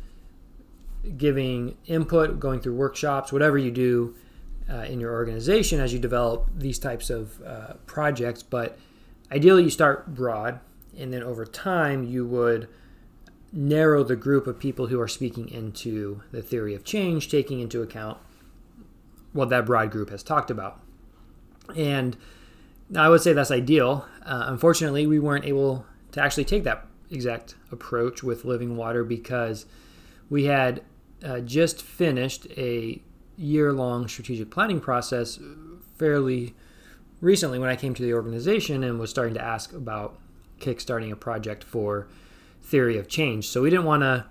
giving 1.16 1.76
input, 1.86 2.40
going 2.40 2.60
through 2.60 2.74
workshops, 2.74 3.32
whatever 3.32 3.58
you 3.58 3.70
do 3.70 4.14
uh, 4.70 4.82
in 4.82 5.00
your 5.00 5.12
organization 5.12 5.80
as 5.80 5.92
you 5.92 5.98
develop 5.98 6.48
these 6.54 6.78
types 6.78 7.10
of 7.10 7.40
uh, 7.42 7.74
projects. 7.86 8.42
But 8.42 8.78
ideally, 9.30 9.64
you 9.64 9.70
start 9.70 10.14
broad, 10.14 10.60
and 10.98 11.12
then 11.12 11.22
over 11.22 11.44
time, 11.44 12.04
you 12.04 12.26
would 12.26 12.68
narrow 13.52 14.02
the 14.02 14.16
group 14.16 14.46
of 14.46 14.58
people 14.58 14.88
who 14.88 15.00
are 15.00 15.08
speaking 15.08 15.48
into 15.48 16.22
the 16.32 16.42
theory 16.42 16.74
of 16.74 16.84
change, 16.84 17.28
taking 17.30 17.60
into 17.60 17.80
account 17.82 18.18
what 19.32 19.48
that 19.50 19.66
broad 19.66 19.90
group 19.90 20.10
has 20.10 20.22
talked 20.22 20.50
about. 20.50 20.80
And 21.76 22.16
I 22.94 23.08
would 23.08 23.20
say 23.20 23.32
that's 23.32 23.50
ideal. 23.50 24.06
Uh, 24.24 24.46
unfortunately, 24.48 25.06
we 25.06 25.18
weren't 25.18 25.44
able 25.44 25.86
to 26.12 26.20
actually 26.20 26.44
take 26.44 26.64
that 26.64 26.86
exact 27.10 27.54
approach 27.70 28.22
with 28.22 28.44
Living 28.44 28.76
Water 28.76 29.04
because 29.04 29.66
we 30.28 30.44
had 30.44 30.82
uh, 31.24 31.40
just 31.40 31.82
finished 31.82 32.46
a 32.56 33.02
year 33.36 33.72
long 33.72 34.08
strategic 34.08 34.50
planning 34.50 34.80
process 34.80 35.38
fairly 35.98 36.54
recently 37.20 37.58
when 37.58 37.68
I 37.68 37.76
came 37.76 37.94
to 37.94 38.02
the 38.02 38.14
organization 38.14 38.84
and 38.84 38.98
was 38.98 39.10
starting 39.10 39.34
to 39.34 39.42
ask 39.42 39.72
about 39.72 40.18
kickstarting 40.60 41.10
a 41.12 41.16
project 41.16 41.64
for 41.64 42.08
theory 42.60 42.98
of 42.98 43.08
change. 43.08 43.48
So 43.48 43.62
we 43.62 43.70
didn't 43.70 43.84
want 43.84 44.02
to 44.02 44.26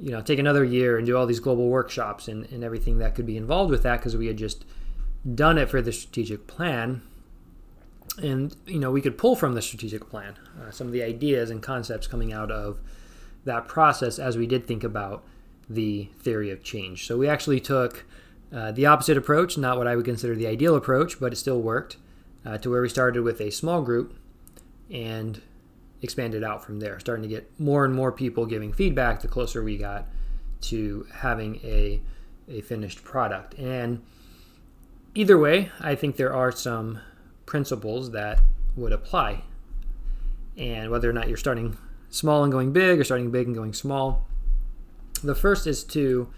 you 0.00 0.10
know 0.10 0.22
take 0.22 0.38
another 0.38 0.64
year 0.64 0.96
and 0.96 1.06
do 1.06 1.16
all 1.16 1.26
these 1.26 1.40
global 1.40 1.68
workshops 1.68 2.26
and, 2.26 2.46
and 2.46 2.64
everything 2.64 2.98
that 2.98 3.14
could 3.14 3.26
be 3.26 3.36
involved 3.36 3.70
with 3.70 3.82
that 3.82 3.98
because 3.98 4.16
we 4.16 4.26
had 4.26 4.36
just 4.36 4.64
done 5.34 5.58
it 5.58 5.68
for 5.68 5.82
the 5.82 5.92
strategic 5.92 6.46
plan 6.46 7.02
and 8.22 8.56
you 8.66 8.78
know 8.78 8.90
we 8.90 9.02
could 9.02 9.18
pull 9.18 9.36
from 9.36 9.54
the 9.54 9.60
strategic 9.60 10.08
plan 10.08 10.34
uh, 10.60 10.70
some 10.70 10.86
of 10.86 10.92
the 10.94 11.02
ideas 11.02 11.50
and 11.50 11.62
concepts 11.62 12.06
coming 12.06 12.32
out 12.32 12.50
of 12.50 12.80
that 13.44 13.68
process 13.68 14.18
as 14.18 14.36
we 14.36 14.46
did 14.46 14.66
think 14.66 14.84
about 14.84 15.24
the 15.68 16.08
theory 16.18 16.50
of 16.50 16.62
change 16.62 17.06
so 17.06 17.16
we 17.16 17.28
actually 17.28 17.60
took 17.60 18.04
uh, 18.52 18.72
the 18.72 18.86
opposite 18.86 19.16
approach 19.16 19.56
not 19.56 19.78
what 19.78 19.86
i 19.86 19.94
would 19.94 20.04
consider 20.04 20.34
the 20.34 20.46
ideal 20.46 20.74
approach 20.74 21.20
but 21.20 21.32
it 21.32 21.36
still 21.36 21.60
worked 21.60 21.96
uh, 22.44 22.58
to 22.58 22.70
where 22.70 22.82
we 22.82 22.88
started 22.88 23.22
with 23.22 23.40
a 23.40 23.50
small 23.50 23.82
group 23.82 24.18
and 24.90 25.42
expanded 26.02 26.42
out 26.42 26.64
from 26.64 26.80
there 26.80 26.98
starting 26.98 27.22
to 27.22 27.28
get 27.28 27.50
more 27.58 27.84
and 27.84 27.94
more 27.94 28.10
people 28.10 28.46
giving 28.46 28.72
feedback 28.72 29.20
the 29.20 29.28
closer 29.28 29.62
we 29.62 29.76
got 29.76 30.06
to 30.60 31.06
having 31.14 31.56
a, 31.62 32.00
a 32.48 32.60
finished 32.62 33.04
product 33.04 33.54
and 33.54 34.02
either 35.14 35.38
way 35.38 35.70
i 35.80 35.94
think 35.94 36.16
there 36.16 36.34
are 36.34 36.50
some 36.50 36.98
principles 37.50 38.12
that 38.12 38.40
would 38.76 38.92
apply. 38.92 39.42
And 40.56 40.90
whether 40.90 41.10
or 41.10 41.12
not 41.12 41.28
you're 41.28 41.36
starting 41.36 41.76
small 42.10 42.42
and 42.42 42.52
going 42.52 42.72
big 42.72 43.00
or 43.00 43.04
starting 43.04 43.30
big 43.30 43.46
and 43.46 43.54
going 43.54 43.72
small. 43.72 44.26
The 45.22 45.34
first 45.34 45.66
is 45.66 45.84
to, 45.84 46.28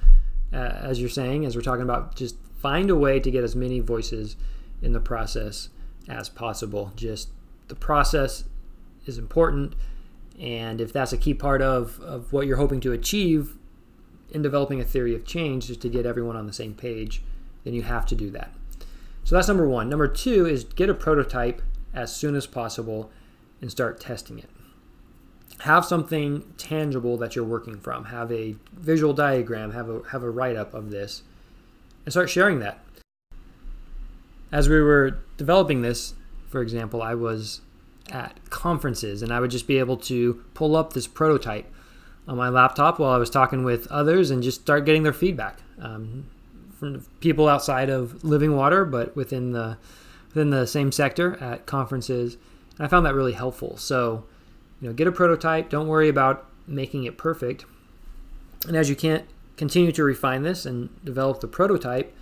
uh, 0.52 0.56
as 0.56 1.00
you're 1.00 1.08
saying, 1.08 1.44
as 1.44 1.56
we're 1.56 1.62
talking 1.62 1.82
about, 1.82 2.14
just 2.14 2.36
find 2.58 2.90
a 2.90 2.96
way 2.96 3.18
to 3.18 3.30
get 3.30 3.42
as 3.42 3.56
many 3.56 3.80
voices 3.80 4.36
in 4.80 4.92
the 4.92 5.00
process 5.00 5.68
as 6.08 6.28
possible. 6.28 6.92
Just 6.94 7.30
the 7.68 7.74
process 7.74 8.44
is 9.06 9.18
important. 9.18 9.74
And 10.38 10.80
if 10.80 10.92
that's 10.92 11.12
a 11.12 11.18
key 11.18 11.34
part 11.34 11.62
of, 11.62 12.00
of 12.00 12.32
what 12.32 12.46
you're 12.46 12.56
hoping 12.56 12.80
to 12.80 12.92
achieve 12.92 13.56
in 14.30 14.42
developing 14.42 14.80
a 14.80 14.84
theory 14.84 15.14
of 15.14 15.24
change, 15.24 15.70
is 15.70 15.76
to 15.78 15.88
get 15.88 16.06
everyone 16.06 16.36
on 16.36 16.46
the 16.46 16.52
same 16.52 16.74
page, 16.74 17.22
then 17.64 17.74
you 17.74 17.82
have 17.82 18.06
to 18.06 18.14
do 18.14 18.30
that. 18.30 18.50
So 19.24 19.36
that's 19.36 19.48
number 19.48 19.68
one. 19.68 19.88
Number 19.88 20.08
two 20.08 20.46
is 20.46 20.64
get 20.64 20.88
a 20.88 20.94
prototype 20.94 21.62
as 21.94 22.14
soon 22.14 22.34
as 22.34 22.46
possible 22.46 23.10
and 23.60 23.70
start 23.70 24.00
testing 24.00 24.38
it. 24.38 24.48
Have 25.62 25.84
something 25.84 26.44
tangible 26.58 27.16
that 27.18 27.36
you're 27.36 27.44
working 27.44 27.78
from. 27.78 28.06
Have 28.06 28.32
a 28.32 28.56
visual 28.72 29.12
diagram, 29.12 29.72
have 29.72 29.88
a, 29.88 30.02
have 30.10 30.22
a 30.22 30.30
write 30.30 30.56
up 30.56 30.74
of 30.74 30.90
this, 30.90 31.22
and 32.04 32.12
start 32.12 32.30
sharing 32.30 32.58
that. 32.60 32.78
As 34.50 34.68
we 34.68 34.80
were 34.80 35.18
developing 35.36 35.82
this, 35.82 36.14
for 36.48 36.62
example, 36.62 37.00
I 37.00 37.14
was 37.14 37.60
at 38.10 38.38
conferences 38.50 39.22
and 39.22 39.32
I 39.32 39.40
would 39.40 39.50
just 39.50 39.66
be 39.66 39.78
able 39.78 39.96
to 39.98 40.44
pull 40.54 40.76
up 40.76 40.92
this 40.92 41.06
prototype 41.06 41.72
on 42.26 42.36
my 42.36 42.48
laptop 42.48 42.98
while 42.98 43.12
I 43.12 43.18
was 43.18 43.30
talking 43.30 43.64
with 43.64 43.86
others 43.86 44.30
and 44.30 44.42
just 44.42 44.60
start 44.62 44.84
getting 44.84 45.04
their 45.04 45.12
feedback. 45.12 45.58
Um, 45.80 46.26
from 46.82 47.06
people 47.20 47.48
outside 47.48 47.88
of 47.88 48.24
Living 48.24 48.56
Water, 48.56 48.84
but 48.84 49.14
within 49.14 49.52
the 49.52 49.78
within 50.28 50.50
the 50.50 50.66
same 50.66 50.90
sector 50.90 51.40
at 51.40 51.64
conferences. 51.64 52.36
And 52.76 52.86
I 52.86 52.88
found 52.88 53.06
that 53.06 53.14
really 53.14 53.34
helpful. 53.34 53.76
So, 53.76 54.24
you 54.82 54.88
know, 54.88 54.94
get 54.94 55.06
a 55.06 55.12
prototype. 55.12 55.70
Don't 55.70 55.86
worry 55.86 56.08
about 56.08 56.44
making 56.66 57.04
it 57.04 57.16
perfect. 57.16 57.64
And 58.66 58.76
as 58.76 58.90
you 58.90 58.96
can't 58.96 59.24
continue 59.56 59.92
to 59.92 60.02
refine 60.02 60.42
this 60.42 60.66
and 60.66 60.90
develop 61.04 61.40
the 61.40 61.46
prototype, 61.46 62.14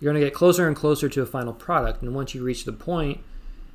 you're 0.00 0.12
going 0.12 0.20
to 0.20 0.26
get 0.26 0.34
closer 0.34 0.66
and 0.66 0.74
closer 0.74 1.08
to 1.10 1.22
a 1.22 1.26
final 1.26 1.52
product. 1.52 2.02
And 2.02 2.14
once 2.14 2.34
you 2.34 2.42
reach 2.42 2.64
the 2.64 2.72
point 2.72 3.20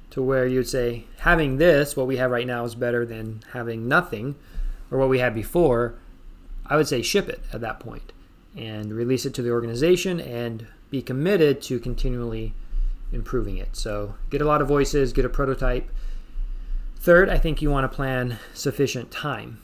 to 0.10 0.21
where 0.21 0.47
you'd 0.47 0.67
say 0.67 1.06
having 1.19 1.58
this, 1.58 1.95
what 1.95 2.08
we 2.08 2.17
have 2.17 2.32
right 2.32 2.47
now, 2.47 2.65
is 2.65 2.75
better 2.75 3.06
than 3.06 3.43
having 3.54 3.88
nothing, 3.88 4.36
or 4.89 4.97
what 4.97 5.10
we 5.10 5.19
had 5.19 5.34
before, 5.34 5.95
I 6.65 6.75
would 6.75 6.88
say 6.88 7.01
ship 7.01 7.30
it 7.30 7.41
at 7.54 7.62
that 7.62 7.80
point 7.80 8.12
and 8.58 8.91
release 8.91 9.25
it 9.25 9.34
to 9.36 9.41
the 9.41 9.51
organization 9.51 10.19
and 10.19 10.67
be 10.89 11.01
committed 11.01 11.62
to 11.63 11.80
continually 11.80 12.54
improving 13.12 13.58
it. 13.58 13.75
So 13.75 14.15
get 14.30 14.41
a 14.41 14.45
lot 14.45 14.62
of 14.62 14.67
voices, 14.67 15.13
get 15.13 15.25
a 15.25 15.30
prototype. 15.30 15.89
Third, 17.02 17.30
I 17.30 17.40
think 17.40 17.64
you 17.64 17.72
want 17.72 17.92
to 17.92 17.96
plan 17.96 18.38
sufficient 18.54 19.10
time. 19.10 19.60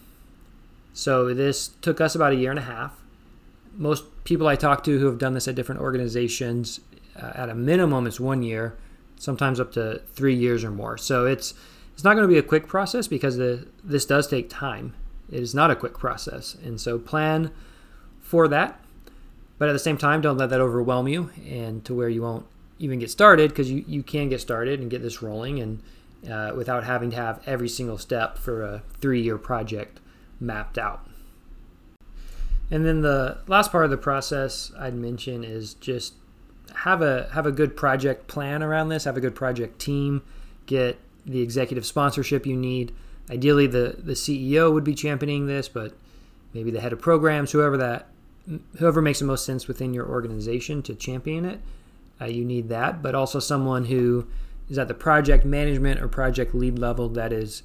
So 0.92 1.36
this 1.36 1.68
took 1.68 2.02
us 2.02 2.16
about 2.16 2.34
a 2.34 2.36
year 2.36 2.50
and 2.50 2.58
a 2.58 2.64
half. 2.64 3.00
Most 3.76 4.06
people 4.24 4.48
I 4.48 4.56
talk 4.56 4.84
to 4.86 4.98
who 4.98 5.06
have 5.06 5.20
done 5.20 5.36
this 5.36 5.48
at 5.48 5.54
different 5.54 5.80
organizations, 5.82 6.80
uh, 7.16 7.34
at 7.36 7.50
a 7.50 7.54
minimum, 7.54 8.08
it's 8.08 8.20
one 8.20 8.42
year, 8.42 8.76
sometimes 9.18 9.60
up 9.60 9.72
to 9.74 10.02
three 10.14 10.34
years 10.34 10.64
or 10.64 10.72
more. 10.72 10.98
So 10.98 11.28
it's 11.28 11.54
it's 11.94 12.04
not 12.04 12.16
going 12.16 12.28
to 12.28 12.34
be 12.34 12.40
a 12.40 12.44
quick 12.44 12.68
process 12.68 13.08
because 13.08 13.38
the, 13.38 13.68
this 13.84 14.06
does 14.06 14.28
take 14.28 14.50
time. 14.50 14.96
It 15.32 15.42
is 15.42 15.54
not 15.54 15.70
a 15.70 15.76
quick 15.76 15.98
process, 15.98 16.56
and 16.64 16.82
so 16.82 16.98
plan 16.98 17.52
for 18.20 18.48
that. 18.48 18.80
But 19.60 19.70
at 19.70 19.74
the 19.74 19.80
same 19.80 19.98
time, 19.98 20.22
don't 20.22 20.38
let 20.38 20.50
that 20.50 20.62
overwhelm 20.62 21.08
you 21.08 21.30
and 21.48 21.86
to 21.86 21.94
where 21.94 22.10
you 22.10 22.24
won't 22.24 22.48
even 22.80 22.98
get 22.98 23.12
started 23.12 23.52
because 23.52 23.70
you, 23.70 23.84
you 23.88 24.02
can 24.02 24.30
get 24.30 24.42
started 24.42 24.80
and 24.80 24.90
get 24.90 25.04
this 25.04 25.22
rolling 25.22 25.60
and 25.60 25.84
uh, 26.30 26.54
without 26.56 26.84
having 26.84 27.12
to 27.12 27.16
have 27.16 27.42
every 27.46 27.70
single 27.70 27.98
step 27.98 28.38
for 28.38 28.64
a 28.64 28.84
three 29.00 29.22
year 29.22 29.38
project 29.38 30.00
mapped 30.40 30.78
out. 30.78 31.08
And 32.70 32.86
then 32.86 33.02
the 33.02 33.38
last 33.48 33.72
part 33.72 33.86
of 33.86 33.92
the 33.92 33.98
process 33.98 34.72
I'd 34.78 34.96
mention 34.96 35.44
is 35.44 35.74
just 35.76 36.14
have 36.84 37.02
a 37.02 37.30
have 37.34 37.46
a 37.46 37.52
good 37.52 37.78
project 37.78 38.28
plan 38.28 38.62
around 38.62 38.90
this, 38.90 39.06
have 39.06 39.18
a 39.18 39.22
good 39.22 39.36
project 39.36 39.80
team, 39.80 40.22
get 40.66 41.00
the 41.26 41.42
executive 41.42 41.86
sponsorship 41.86 42.46
you 42.46 42.56
need. 42.56 42.94
Ideally 43.30 43.68
the 43.68 43.96
the 44.00 44.14
CEO 44.14 44.72
would 44.74 44.84
be 44.84 44.96
championing 44.96 45.48
this, 45.48 45.70
but 45.70 45.94
maybe 46.54 46.72
the 46.72 46.82
head 46.82 46.94
of 46.94 47.00
programs, 47.00 47.52
whoever 47.52 47.78
that 47.78 48.08
whoever 48.78 49.02
makes 49.02 49.20
the 49.20 49.26
most 49.26 49.46
sense 49.46 49.68
within 49.68 49.94
your 49.94 50.08
organization 50.08 50.82
to 50.84 50.96
champion 50.96 51.46
it. 51.46 51.60
Uh, 52.20 52.26
you 52.26 52.44
need 52.44 52.70
that, 52.70 53.02
but 53.02 53.14
also 53.14 53.40
someone 53.40 53.86
who 53.86 54.28
is 54.70 54.78
at 54.78 54.88
the 54.88 54.94
project 54.94 55.46
management 55.46 56.02
or 56.02 56.08
project 56.08 56.54
lead 56.54 56.78
level 56.78 57.10
that 57.10 57.32
is 57.32 57.64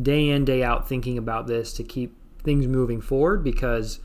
day 0.00 0.28
in 0.28 0.44
day 0.44 0.62
out 0.62 0.88
thinking 0.88 1.18
about 1.18 1.46
this 1.46 1.72
to 1.72 1.82
keep 1.82 2.16
things 2.42 2.66
moving 2.66 3.00
forward 3.00 3.42
because 3.42 4.00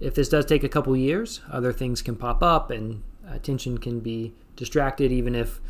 if 0.00 0.14
this 0.14 0.28
does 0.28 0.44
take 0.44 0.64
a 0.64 0.68
couple 0.68 0.96
years 0.96 1.40
other 1.50 1.72
things 1.72 2.02
can 2.02 2.16
pop 2.16 2.42
up 2.42 2.70
and 2.70 3.02
attention 3.28 3.78
can 3.78 4.00
be 4.00 4.32
distracted 4.56 5.12
even 5.12 5.34
if 5.34 5.60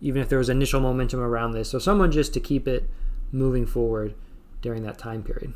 even 0.00 0.20
if 0.20 0.28
there 0.28 0.38
was 0.38 0.48
initial 0.48 0.80
momentum 0.80 1.20
around 1.20 1.52
this 1.52 1.70
so 1.70 1.78
someone 1.78 2.12
just 2.12 2.32
to 2.32 2.40
keep 2.40 2.68
it 2.68 2.88
moving 3.32 3.66
forward 3.66 4.14
during 4.62 4.82
that 4.82 4.98
time 4.98 5.22
period 5.22 5.52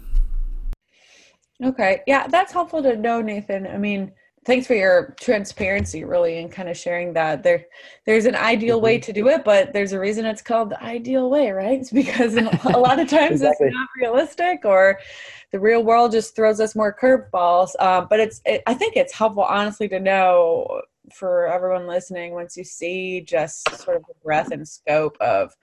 Okay. 1.63 2.03
Yeah, 2.07 2.27
that's 2.27 2.53
helpful 2.53 2.83
to 2.83 2.97
know, 2.97 3.21
Nathan. 3.21 3.67
I 3.67 3.77
mean, 3.77 4.13
thanks 4.47 4.67
for 4.67 4.75
your 4.75 5.15
transparency 5.21 6.05
really 6.05 6.39
and 6.39 6.51
kind 6.51 6.69
of 6.69 6.77
sharing 6.77 7.13
that 7.13 7.43
there 7.43 7.67
there's 8.07 8.25
an 8.25 8.35
ideal 8.35 8.77
mm-hmm. 8.77 8.85
way 8.85 8.99
to 8.99 9.13
do 9.13 9.29
it 9.29 9.45
but 9.45 9.73
there's 9.73 9.93
a 9.93 10.01
reason 10.01 10.25
it's 10.25 10.43
called 10.43 10.71
the 10.71 10.83
ideal 10.83 11.29
way 11.29 11.51
right 11.51 11.81
it's 11.81 11.91
because 11.93 12.37
a 12.37 12.79
lot 12.79 12.99
of 12.99 13.09
times 13.09 13.33
exactly. 13.33 13.67
it's 13.67 13.75
not 13.75 13.89
realistic 14.01 14.65
or 14.65 14.99
the 15.53 15.61
real 15.61 15.83
world 15.83 16.13
just 16.13 16.35
throws 16.35 16.61
us 16.61 16.75
more 16.75 16.95
curveballs 16.95 17.71
um, 17.81 18.07
but 18.09 18.21
it's 18.21 18.41
it, 18.45 18.63
i 18.67 18.75
think 18.75 18.97
it's 18.97 19.13
helpful 19.13 19.43
honestly 19.43 19.89
to 19.89 20.01
know 20.01 20.81
for 21.15 21.47
everyone 21.49 21.87
listening 21.87 22.33
once 22.33 22.57
you 22.57 22.65
see 22.65 23.21
just 23.21 23.69
sort 23.79 23.97
of 23.97 24.05
the 24.07 24.15
breadth 24.23 24.53
and 24.53 24.67
scope 24.67 25.17
of 25.21 25.55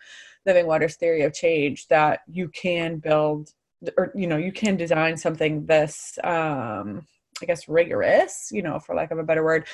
living 0.45 0.67
water's 0.67 0.95
theory 0.95 1.23
of 1.23 1.33
change 1.33 1.87
that 1.87 2.19
you 2.27 2.47
can 2.49 2.97
build 2.97 3.49
or 3.97 4.11
you 4.15 4.27
know 4.27 4.37
you 4.37 4.51
can 4.51 4.75
design 4.75 5.15
something 5.15 5.65
this 5.65 6.17
um 6.23 7.05
i 7.41 7.45
guess 7.45 7.67
rigorous 7.67 8.49
you 8.51 8.61
know 8.61 8.79
for 8.79 8.95
lack 8.95 9.11
of 9.11 9.19
a 9.19 9.23
better 9.23 9.43
word 9.43 9.65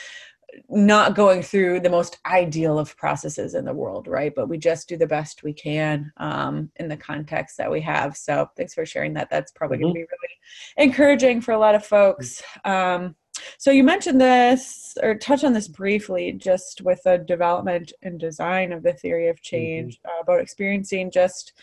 not 0.70 1.16
going 1.16 1.42
through 1.42 1.80
the 1.80 1.90
most 1.90 2.20
ideal 2.26 2.78
of 2.78 2.96
processes 2.98 3.56
in 3.56 3.66
the 3.66 3.74
world 3.74 4.08
right 4.08 4.34
but 4.36 4.50
we 4.50 4.58
just 4.58 4.88
do 4.88 4.98
the 4.98 5.08
best 5.08 5.44
we 5.44 5.54
can 5.54 6.12
um, 6.18 6.70
in 6.78 6.88
the 6.88 6.98
context 6.98 7.58
that 7.58 7.72
we 7.72 7.82
have 7.82 8.16
so 8.16 8.50
thanks 8.56 8.74
for 8.74 8.86
sharing 8.86 9.14
that 9.14 9.30
that's 9.30 9.52
probably 9.52 9.78
mm-hmm. 9.78 9.86
going 9.86 9.94
to 9.96 10.00
be 10.00 10.08
really 10.12 10.88
encouraging 10.90 11.42
for 11.42 11.54
a 11.54 11.58
lot 11.58 11.76
of 11.76 11.86
folks 11.86 12.44
um, 12.66 13.16
so 13.58 13.72
you 13.72 13.84
mentioned 13.84 14.22
this 14.22 14.96
or 15.02 15.16
touch 15.16 15.44
on 15.44 15.54
this 15.54 15.68
briefly 15.68 16.34
just 16.34 16.82
with 16.82 17.02
the 17.04 17.18
development 17.18 17.92
and 18.04 18.20
design 18.20 18.72
of 18.72 18.84
the 18.84 18.94
theory 18.94 19.30
of 19.30 19.42
change 19.42 19.98
mm-hmm. 19.98 20.20
uh, 20.20 20.22
about 20.22 20.42
experiencing 20.42 21.10
just 21.12 21.54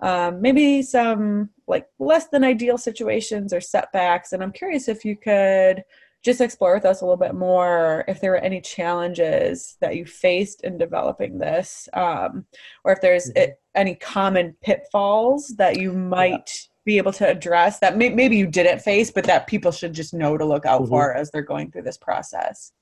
um, 0.00 0.40
maybe 0.40 0.82
some 0.82 1.50
like 1.66 1.86
less 1.98 2.28
than 2.28 2.44
ideal 2.44 2.78
situations 2.78 3.52
or 3.52 3.60
setbacks. 3.60 4.32
And 4.32 4.42
I'm 4.42 4.52
curious 4.52 4.88
if 4.88 5.04
you 5.04 5.16
could 5.16 5.84
just 6.22 6.40
explore 6.40 6.74
with 6.74 6.84
us 6.84 7.00
a 7.00 7.04
little 7.04 7.18
bit 7.18 7.34
more 7.34 8.04
if 8.08 8.20
there 8.20 8.30
were 8.30 8.38
any 8.38 8.60
challenges 8.60 9.76
that 9.80 9.96
you 9.96 10.06
faced 10.06 10.62
in 10.62 10.78
developing 10.78 11.38
this, 11.38 11.88
um, 11.92 12.46
or 12.82 12.92
if 12.92 13.00
there's 13.00 13.30
mm-hmm. 13.30 13.52
any 13.74 13.94
common 13.94 14.56
pitfalls 14.62 15.54
that 15.58 15.78
you 15.78 15.92
might. 15.92 16.30
Yeah. 16.32 16.70
Be 16.86 16.98
able 16.98 17.12
to 17.12 17.26
address 17.26 17.78
that 17.78 17.96
may- 17.96 18.10
maybe 18.10 18.36
you 18.36 18.46
didn't 18.46 18.80
face, 18.80 19.10
but 19.10 19.24
that 19.24 19.46
people 19.46 19.72
should 19.72 19.94
just 19.94 20.12
know 20.12 20.36
to 20.36 20.44
look 20.44 20.66
out 20.66 20.82
mm-hmm. 20.82 20.90
for 20.90 21.14
as 21.14 21.30
they're 21.30 21.40
going 21.40 21.70
through 21.70 21.84
this 21.84 21.96
process. 21.96 22.72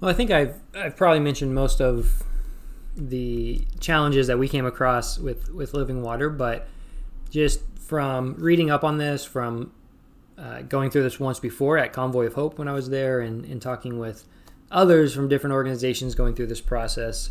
Well, 0.00 0.08
I 0.08 0.14
think 0.14 0.30
I've 0.30 0.54
I've 0.72 0.96
probably 0.96 1.18
mentioned 1.18 1.52
most 1.52 1.80
of 1.80 2.22
the 2.96 3.66
challenges 3.80 4.26
that 4.28 4.38
we 4.38 4.48
came 4.48 4.66
across 4.66 5.18
with 5.18 5.50
with 5.52 5.74
living 5.74 6.02
water, 6.02 6.30
but 6.30 6.68
just 7.30 7.60
from 7.78 8.34
reading 8.38 8.70
up 8.70 8.84
on 8.84 8.98
this, 8.98 9.24
from 9.24 9.72
uh, 10.38 10.62
going 10.62 10.90
through 10.90 11.02
this 11.02 11.20
once 11.20 11.38
before 11.38 11.78
at 11.78 11.92
Convoy 11.92 12.26
of 12.26 12.34
Hope 12.34 12.58
when 12.58 12.68
I 12.68 12.72
was 12.72 12.90
there 12.90 13.20
and, 13.20 13.44
and 13.44 13.60
talking 13.60 13.98
with 13.98 14.24
others 14.70 15.14
from 15.14 15.28
different 15.28 15.54
organizations 15.54 16.14
going 16.14 16.34
through 16.34 16.46
this 16.46 16.60
process. 16.60 17.30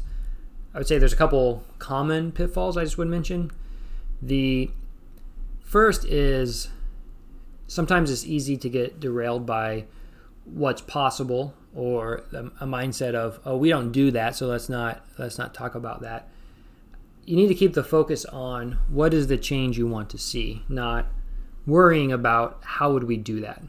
I 0.73 0.77
would 0.77 0.87
say 0.87 0.97
there's 0.97 1.13
a 1.13 1.17
couple 1.17 1.63
common 1.79 2.31
pitfalls 2.31 2.77
I 2.77 2.83
just 2.83 2.97
would 2.97 3.07
mention. 3.07 3.51
The 4.21 4.71
first 5.61 6.05
is 6.05 6.69
sometimes 7.67 8.09
it's 8.09 8.25
easy 8.25 8.57
to 8.57 8.69
get 8.69 8.99
derailed 8.99 9.45
by 9.45 9.85
what's 10.45 10.81
possible 10.81 11.53
or 11.75 12.23
a 12.33 12.65
mindset 12.65 13.15
of 13.15 13.39
oh 13.45 13.57
we 13.57 13.69
don't 13.69 13.91
do 13.91 14.11
that 14.11 14.35
so 14.35 14.47
let's 14.47 14.69
not 14.69 15.03
let's 15.17 15.37
not 15.37 15.53
talk 15.53 15.75
about 15.75 16.01
that. 16.01 16.29
You 17.25 17.35
need 17.35 17.47
to 17.47 17.55
keep 17.55 17.73
the 17.73 17.83
focus 17.83 18.25
on 18.25 18.79
what 18.89 19.13
is 19.13 19.27
the 19.27 19.37
change 19.37 19.77
you 19.77 19.87
want 19.87 20.09
to 20.11 20.17
see 20.17 20.63
not 20.67 21.07
worrying 21.65 22.11
about 22.11 22.59
how 22.63 22.91
would 22.91 23.05
we 23.05 23.17
do 23.17 23.39
that. 23.41 23.63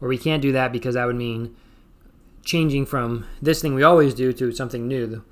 Or 0.00 0.08
we 0.08 0.16
can't 0.16 0.40
do 0.40 0.52
that 0.52 0.72
because 0.72 0.94
that 0.94 1.04
would 1.04 1.16
mean 1.16 1.54
changing 2.42 2.86
from 2.86 3.26
this 3.42 3.60
thing 3.60 3.74
we 3.74 3.82
always 3.82 4.14
do 4.14 4.32
to 4.32 4.52
something 4.52 4.88
new. 4.88 5.22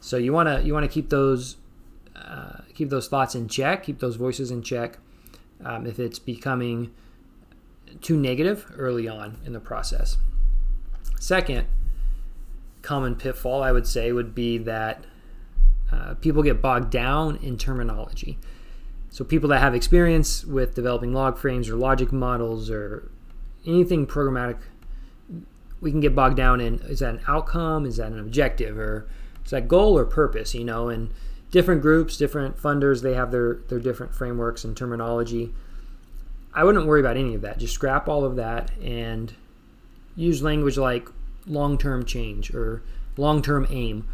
So 0.00 0.16
you 0.16 0.32
want 0.32 0.48
to 0.48 0.66
you 0.66 0.74
want 0.74 0.84
to 0.84 0.92
keep 0.92 1.10
those 1.10 1.56
uh, 2.16 2.58
keep 2.74 2.90
those 2.90 3.08
thoughts 3.08 3.34
in 3.34 3.48
check 3.48 3.84
keep 3.84 3.98
those 3.98 4.16
voices 4.16 4.50
in 4.50 4.62
check 4.62 4.98
um, 5.64 5.86
if 5.86 5.98
it's 5.98 6.18
becoming 6.18 6.92
too 8.00 8.16
negative 8.16 8.70
early 8.76 9.08
on 9.08 9.38
in 9.44 9.52
the 9.52 9.60
process 9.60 10.16
second 11.24 11.66
common 12.82 13.14
pitfall 13.14 13.62
i 13.62 13.72
would 13.72 13.86
say 13.86 14.12
would 14.12 14.34
be 14.34 14.58
that 14.58 15.04
uh, 15.92 16.14
people 16.14 16.42
get 16.42 16.60
bogged 16.60 16.90
down 16.90 17.36
in 17.36 17.56
terminology 17.56 18.38
so 19.14 19.22
people 19.22 19.48
that 19.50 19.60
have 19.60 19.76
experience 19.76 20.44
with 20.44 20.74
developing 20.74 21.12
log 21.12 21.38
frames 21.38 21.68
or 21.68 21.76
logic 21.76 22.10
models 22.10 22.68
or 22.68 23.12
anything 23.64 24.08
programmatic, 24.08 24.58
we 25.80 25.92
can 25.92 26.00
get 26.00 26.16
bogged 26.16 26.36
down 26.36 26.60
in 26.60 26.80
is 26.80 26.98
that 26.98 27.14
an 27.14 27.20
outcome, 27.28 27.86
is 27.86 27.98
that 27.98 28.10
an 28.10 28.18
objective, 28.18 28.76
or 28.76 29.08
is 29.44 29.52
that 29.52 29.68
goal 29.68 29.96
or 29.96 30.04
purpose? 30.04 30.52
You 30.52 30.64
know, 30.64 30.88
and 30.88 31.12
different 31.52 31.80
groups, 31.80 32.16
different 32.16 32.56
funders, 32.60 33.02
they 33.02 33.14
have 33.14 33.30
their 33.30 33.60
their 33.68 33.78
different 33.78 34.12
frameworks 34.12 34.64
and 34.64 34.76
terminology. 34.76 35.54
I 36.52 36.64
wouldn't 36.64 36.86
worry 36.86 36.98
about 36.98 37.16
any 37.16 37.36
of 37.36 37.40
that. 37.42 37.58
Just 37.58 37.74
scrap 37.74 38.08
all 38.08 38.24
of 38.24 38.34
that 38.34 38.72
and 38.82 39.32
use 40.16 40.42
language 40.42 40.76
like 40.76 41.08
long-term 41.46 42.04
change 42.04 42.54
or 42.54 42.82
long-term 43.16 43.66
aim. 43.70 44.08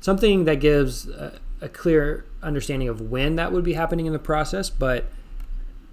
Something 0.00 0.44
that 0.44 0.56
gives 0.56 1.08
a 1.08 1.68
clear 1.68 2.24
understanding 2.42 2.88
of 2.88 3.00
when 3.00 3.36
that 3.36 3.52
would 3.52 3.64
be 3.64 3.74
happening 3.74 4.06
in 4.06 4.12
the 4.12 4.18
process, 4.18 4.70
but 4.70 5.06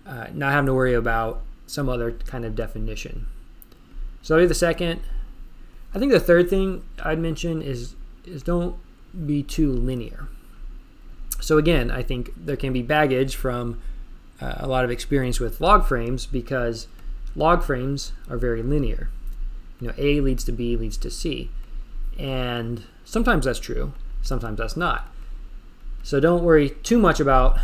uh, 0.06 0.28
not 0.34 0.54
having 0.54 0.68
to 0.68 0.74
worry 0.74 0.94
about 0.94 1.42
some 1.66 1.90
other 1.90 2.12
kind 2.12 2.46
of 2.46 2.56
definition. 2.56 3.28
So 4.22 4.34
that'd 4.34 4.46
be 4.46 4.48
the 4.48 4.56
second. 4.56 5.02
I 5.94 6.00
think 6.00 6.12
the 6.12 6.20
third 6.20 6.50
thing 6.50 6.84
I'd 7.04 7.20
mention 7.20 7.62
is 7.62 7.96
is 8.26 8.44
don't 8.44 8.76
be 9.26 9.42
too 9.42 9.72
linear. 9.72 10.28
So 11.40 11.58
again, 11.58 11.92
I 11.92 12.04
think 12.04 12.32
there 12.36 12.58
can 12.58 12.74
be 12.74 12.82
baggage 12.82 13.36
from 13.36 13.80
uh, 14.42 14.56
a 14.58 14.68
lot 14.68 14.84
of 14.84 14.92
experience 14.92 15.40
with 15.40 15.62
log 15.62 15.86
frames 15.86 16.26
because 16.26 16.88
log 17.36 17.64
frames 17.64 18.12
are 18.30 18.38
very 18.38 18.62
linear. 18.62 19.10
You 19.80 19.88
know, 19.88 19.94
A 19.98 20.22
leads 20.22 20.44
to 20.46 20.52
B 20.52 20.76
leads 20.76 20.98
to 20.98 21.12
C. 21.12 21.50
And 22.18 22.84
sometimes 23.06 23.46
that's 23.46 23.60
true, 23.60 23.94
sometimes 24.22 24.58
that's 24.58 24.78
not. 24.78 25.08
So 26.04 26.20
don't 26.20 26.44
worry 26.44 26.70
too 26.70 26.98
much 26.98 27.20
about 27.20 27.60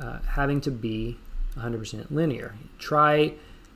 uh, 0.00 0.18
having 0.30 0.60
to 0.62 0.70
be 0.70 1.18
100% 1.56 2.10
linear. 2.10 2.54
Try 2.78 3.34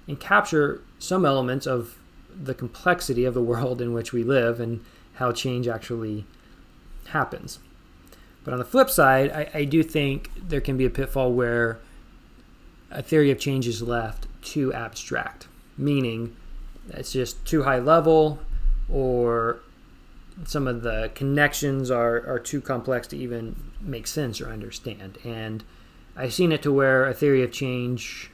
and 0.08 0.18
capture 0.18 0.82
some 0.98 1.24
elements 1.24 1.66
of 1.66 1.98
the 2.34 2.54
complexity 2.54 3.24
of 3.24 3.34
the 3.34 3.42
world 3.42 3.80
in 3.80 3.92
which 3.92 4.12
we 4.12 4.24
live 4.24 4.60
and 4.60 4.84
how 5.14 5.32
change 5.32 5.68
actually 5.68 6.24
happens. 7.08 7.58
But 8.42 8.52
on 8.52 8.58
the 8.58 8.64
flip 8.64 8.90
side, 8.90 9.30
I, 9.30 9.50
I 9.52 9.64
do 9.64 9.82
think 9.82 10.30
there 10.36 10.60
can 10.60 10.76
be 10.76 10.86
a 10.86 10.90
pitfall 10.90 11.32
where 11.32 11.78
a 12.90 13.02
theory 13.02 13.30
of 13.30 13.38
change 13.38 13.68
is 13.68 13.82
left 13.82 14.26
too 14.42 14.72
abstract, 14.72 15.46
meaning 15.76 16.34
it's 16.90 17.12
just 17.12 17.44
too 17.44 17.62
high 17.62 17.78
level 17.78 18.38
or 18.92 19.60
some 20.44 20.66
of 20.66 20.82
the 20.82 21.10
connections 21.14 21.90
are, 21.90 22.26
are 22.26 22.38
too 22.38 22.60
complex 22.60 23.06
to 23.08 23.16
even 23.16 23.56
make 23.80 24.06
sense 24.06 24.40
or 24.40 24.48
understand. 24.48 25.18
And 25.24 25.62
I've 26.16 26.32
seen 26.32 26.52
it 26.52 26.62
to 26.62 26.72
where 26.72 27.06
a 27.06 27.14
theory 27.14 27.42
of 27.42 27.52
change 27.52 28.30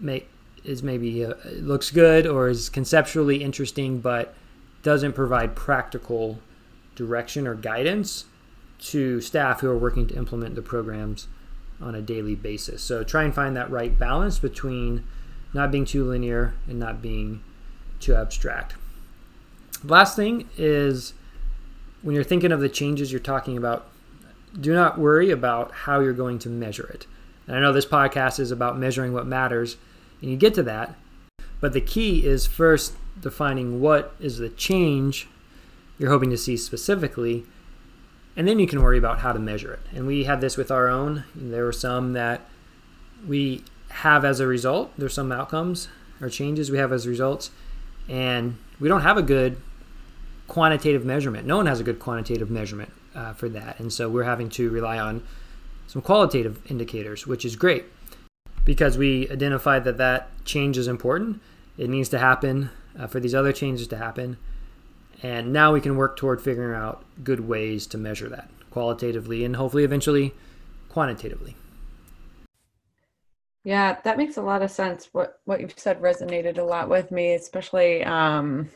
make 0.00 0.28
is 0.64 0.82
maybe 0.82 1.24
uh, 1.24 1.34
looks 1.52 1.90
good 1.90 2.26
or 2.26 2.48
is 2.48 2.68
conceptually 2.68 3.42
interesting, 3.42 4.00
but 4.00 4.34
doesn't 4.82 5.12
provide 5.12 5.54
practical 5.56 6.38
direction 6.94 7.46
or 7.46 7.54
guidance 7.54 8.26
to 8.78 9.20
staff 9.20 9.60
who 9.60 9.70
are 9.70 9.78
working 9.78 10.06
to 10.08 10.16
implement 10.16 10.54
the 10.54 10.62
programs 10.62 11.28
on 11.80 11.94
a 11.94 12.02
daily 12.02 12.34
basis. 12.34 12.82
So 12.82 13.04
try 13.04 13.24
and 13.24 13.34
find 13.34 13.56
that 13.56 13.70
right 13.70 13.98
balance 13.98 14.38
between 14.38 15.04
not 15.54 15.70
being 15.70 15.84
too 15.84 16.04
linear 16.04 16.54
and 16.68 16.78
not 16.78 17.00
being 17.02 17.42
too 18.00 18.14
abstract. 18.14 18.74
Last 19.84 20.16
thing 20.16 20.48
is 20.56 21.14
when 22.02 22.14
you're 22.14 22.24
thinking 22.24 22.52
of 22.52 22.60
the 22.60 22.68
changes 22.68 23.12
you're 23.12 23.20
talking 23.20 23.56
about, 23.56 23.86
do 24.58 24.74
not 24.74 24.98
worry 24.98 25.30
about 25.30 25.72
how 25.72 26.00
you're 26.00 26.12
going 26.12 26.38
to 26.40 26.48
measure 26.48 26.86
it. 26.86 27.06
And 27.46 27.56
I 27.56 27.60
know 27.60 27.72
this 27.72 27.86
podcast 27.86 28.40
is 28.40 28.50
about 28.50 28.78
measuring 28.78 29.12
what 29.12 29.26
matters, 29.26 29.76
and 30.20 30.30
you 30.30 30.36
get 30.36 30.54
to 30.54 30.62
that. 30.64 30.94
But 31.60 31.72
the 31.72 31.80
key 31.80 32.26
is 32.26 32.46
first 32.46 32.94
defining 33.20 33.80
what 33.80 34.14
is 34.18 34.38
the 34.38 34.48
change 34.48 35.28
you're 35.98 36.10
hoping 36.10 36.30
to 36.30 36.38
see 36.38 36.56
specifically, 36.56 37.44
and 38.36 38.48
then 38.48 38.58
you 38.58 38.66
can 38.66 38.82
worry 38.82 38.96
about 38.96 39.18
how 39.18 39.32
to 39.32 39.38
measure 39.38 39.74
it. 39.74 39.80
And 39.94 40.06
we 40.06 40.24
had 40.24 40.40
this 40.40 40.56
with 40.56 40.70
our 40.70 40.88
own. 40.88 41.24
There 41.34 41.64
were 41.64 41.72
some 41.72 42.14
that 42.14 42.40
we 43.26 43.62
have 43.90 44.24
as 44.24 44.40
a 44.40 44.46
result, 44.46 44.92
there's 44.96 45.14
some 45.14 45.32
outcomes 45.32 45.88
or 46.20 46.30
changes 46.30 46.70
we 46.70 46.78
have 46.78 46.92
as 46.92 47.06
results, 47.06 47.50
and 48.10 48.58
we 48.80 48.88
don't 48.88 49.02
have 49.02 49.16
a 49.16 49.22
good 49.22 49.56
quantitative 50.48 51.04
measurement. 51.04 51.46
No 51.46 51.56
one 51.56 51.66
has 51.66 51.78
a 51.78 51.84
good 51.84 52.00
quantitative 52.00 52.50
measurement 52.50 52.92
uh, 53.14 53.32
for 53.32 53.48
that. 53.48 53.78
And 53.78 53.92
so 53.92 54.08
we're 54.08 54.24
having 54.24 54.50
to 54.50 54.68
rely 54.68 54.98
on 54.98 55.22
some 55.86 56.02
qualitative 56.02 56.60
indicators, 56.70 57.26
which 57.26 57.44
is 57.44 57.54
great 57.54 57.84
because 58.64 58.98
we 58.98 59.30
identify 59.30 59.78
that 59.78 59.96
that 59.98 60.28
change 60.44 60.76
is 60.76 60.88
important. 60.88 61.40
It 61.78 61.88
needs 61.88 62.08
to 62.10 62.18
happen 62.18 62.70
uh, 62.98 63.06
for 63.06 63.20
these 63.20 63.34
other 63.34 63.52
changes 63.52 63.86
to 63.88 63.96
happen. 63.96 64.36
And 65.22 65.52
now 65.52 65.72
we 65.72 65.80
can 65.80 65.96
work 65.96 66.16
toward 66.16 66.42
figuring 66.42 66.74
out 66.74 67.04
good 67.22 67.40
ways 67.40 67.86
to 67.88 67.98
measure 67.98 68.28
that 68.28 68.50
qualitatively 68.70 69.44
and 69.44 69.56
hopefully 69.56 69.84
eventually 69.84 70.32
quantitatively. 70.88 71.54
Yeah, 73.62 73.98
that 74.04 74.16
makes 74.16 74.38
a 74.38 74.42
lot 74.42 74.62
of 74.62 74.70
sense. 74.70 75.10
What 75.12 75.40
what 75.44 75.60
you've 75.60 75.78
said 75.78 76.00
resonated 76.00 76.58
a 76.58 76.62
lot 76.62 76.88
with 76.88 77.10
me, 77.10 77.34
especially 77.34 78.02
um, 78.04 78.70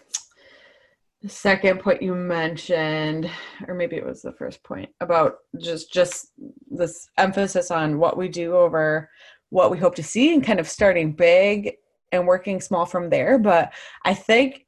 the 1.25 1.31
second 1.31 1.81
point 1.81 2.03
you 2.03 2.15
mentioned 2.15 3.31
or 3.67 3.75
maybe 3.75 3.97
it 3.97 4.05
was 4.05 4.21
the 4.21 4.33
first 4.33 4.63
point 4.63 4.91
about 5.01 5.37
just 5.59 5.91
just 5.91 6.33
this 6.71 7.09
emphasis 7.17 7.71
on 7.71 7.99
what 7.99 8.19
we 8.19 8.29
do 8.29 8.55
over 8.55 9.09
what 9.49 9.71
we 9.71 9.79
hope 9.79 9.95
to 9.95 10.03
see 10.03 10.35
and 10.35 10.45
kind 10.45 10.61
of 10.61 10.69
starting 10.69 11.13
big 11.15 11.77
and 12.13 12.27
working 12.27 12.61
small 12.61 12.85
from 12.85 13.09
there 13.09 13.39
but 13.39 13.73
i 14.05 14.13
think 14.13 14.67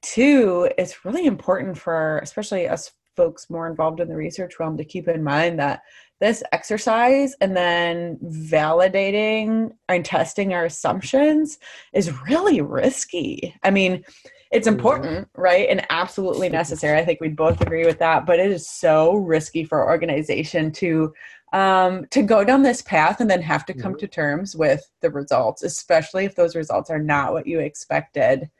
too 0.00 0.66
it's 0.78 1.04
really 1.04 1.26
important 1.26 1.76
for 1.76 2.20
especially 2.20 2.66
us 2.66 2.90
folks 3.18 3.50
more 3.50 3.68
involved 3.68 4.00
in 4.00 4.08
the 4.08 4.16
research 4.16 4.58
realm 4.58 4.76
to 4.78 4.84
keep 4.84 5.08
in 5.08 5.22
mind 5.22 5.58
that 5.58 5.82
this 6.20 6.42
exercise 6.52 7.34
and 7.40 7.56
then 7.56 8.18
validating 8.24 9.70
and 9.88 10.04
testing 10.04 10.54
our 10.54 10.64
assumptions 10.64 11.58
is 11.92 12.18
really 12.28 12.60
risky 12.60 13.54
i 13.62 13.70
mean 13.70 14.02
it's 14.50 14.66
mm-hmm. 14.66 14.78
important, 14.78 15.28
right? 15.36 15.68
And 15.68 15.84
absolutely 15.90 16.48
necessary. 16.48 16.98
I 16.98 17.04
think 17.04 17.20
we'd 17.20 17.36
both 17.36 17.60
agree 17.60 17.84
with 17.84 17.98
that. 17.98 18.24
But 18.24 18.40
it 18.40 18.50
is 18.50 18.68
so 18.68 19.16
risky 19.16 19.64
for 19.64 19.86
organization 19.86 20.72
to 20.72 21.12
um, 21.52 22.06
to 22.10 22.22
go 22.22 22.44
down 22.44 22.62
this 22.62 22.82
path 22.82 23.20
and 23.20 23.30
then 23.30 23.40
have 23.40 23.64
to 23.66 23.74
come 23.74 23.92
mm-hmm. 23.92 24.00
to 24.00 24.08
terms 24.08 24.54
with 24.54 24.90
the 25.00 25.10
results, 25.10 25.62
especially 25.62 26.26
if 26.26 26.34
those 26.34 26.54
results 26.54 26.90
are 26.90 26.98
not 26.98 27.32
what 27.32 27.46
you 27.46 27.58
expected 27.58 28.50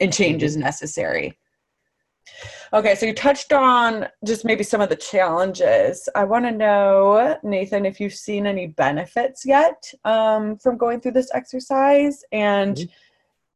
and 0.00 0.12
change 0.12 0.42
is 0.42 0.54
mm-hmm. 0.54 0.64
necessary. 0.64 1.38
Okay, 2.72 2.94
so 2.94 3.06
you 3.06 3.14
touched 3.14 3.52
on 3.52 4.06
just 4.24 4.44
maybe 4.44 4.64
some 4.64 4.80
of 4.80 4.88
the 4.88 4.96
challenges. 4.96 6.08
I 6.14 6.24
want 6.24 6.44
to 6.46 6.50
know, 6.50 7.38
Nathan, 7.42 7.84
if 7.84 8.00
you've 8.00 8.14
seen 8.14 8.46
any 8.46 8.68
benefits 8.68 9.44
yet 9.44 9.92
um, 10.04 10.56
from 10.56 10.78
going 10.78 11.00
through 11.00 11.12
this 11.12 11.30
exercise 11.34 12.24
and 12.32 12.76
mm-hmm. 12.76 12.92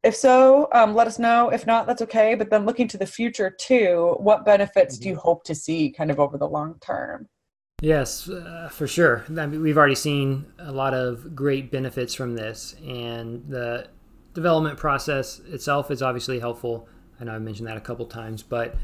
If 0.07 0.15
so, 0.15 0.69
um, 0.71 0.95
let 0.95 1.09
us 1.09 1.19
know. 1.19 1.49
If 1.49 1.67
not, 1.67 1.89
that's 1.89 2.01
okay. 2.03 2.37
But 2.37 2.49
then 2.49 2.65
looking 2.65 2.87
to 2.89 2.97
the 2.97 3.07
future 3.07 3.51
too, 3.51 4.15
what 4.21 4.45
benefits 4.45 4.95
mm-hmm. 4.95 5.03
do 5.03 5.09
you 5.09 5.15
mm-hmm. 5.17 5.23
hope 5.23 5.43
to 5.45 5.55
see 5.55 5.91
kind 5.91 6.13
of 6.13 6.21
over 6.21 6.39
the 6.39 6.47
long 6.47 6.77
term? 6.81 7.29
Yes, 7.83 8.29
uh, 8.29 8.69
for 8.71 8.87
sure. 8.87 9.25
I 9.37 9.47
mean, 9.47 9.61
we've 9.61 9.77
already 9.77 9.97
seen 9.97 10.47
a 10.61 10.71
lot 10.71 10.95
of 10.95 11.35
great 11.35 11.73
benefits 11.73 12.15
from 12.15 12.37
this, 12.37 12.77
and 12.87 13.45
the 13.49 13.89
development 14.33 14.79
process 14.79 15.41
itself 15.41 15.91
is 15.91 16.03
obviously 16.03 16.39
helpful. 16.39 16.89
I 17.21 17.25
know 17.25 17.35
I've 17.35 17.43
mentioned 17.43 17.69
that 17.69 17.77
a 17.77 17.81
couple 17.81 18.07
times, 18.07 18.43
but 18.43 18.77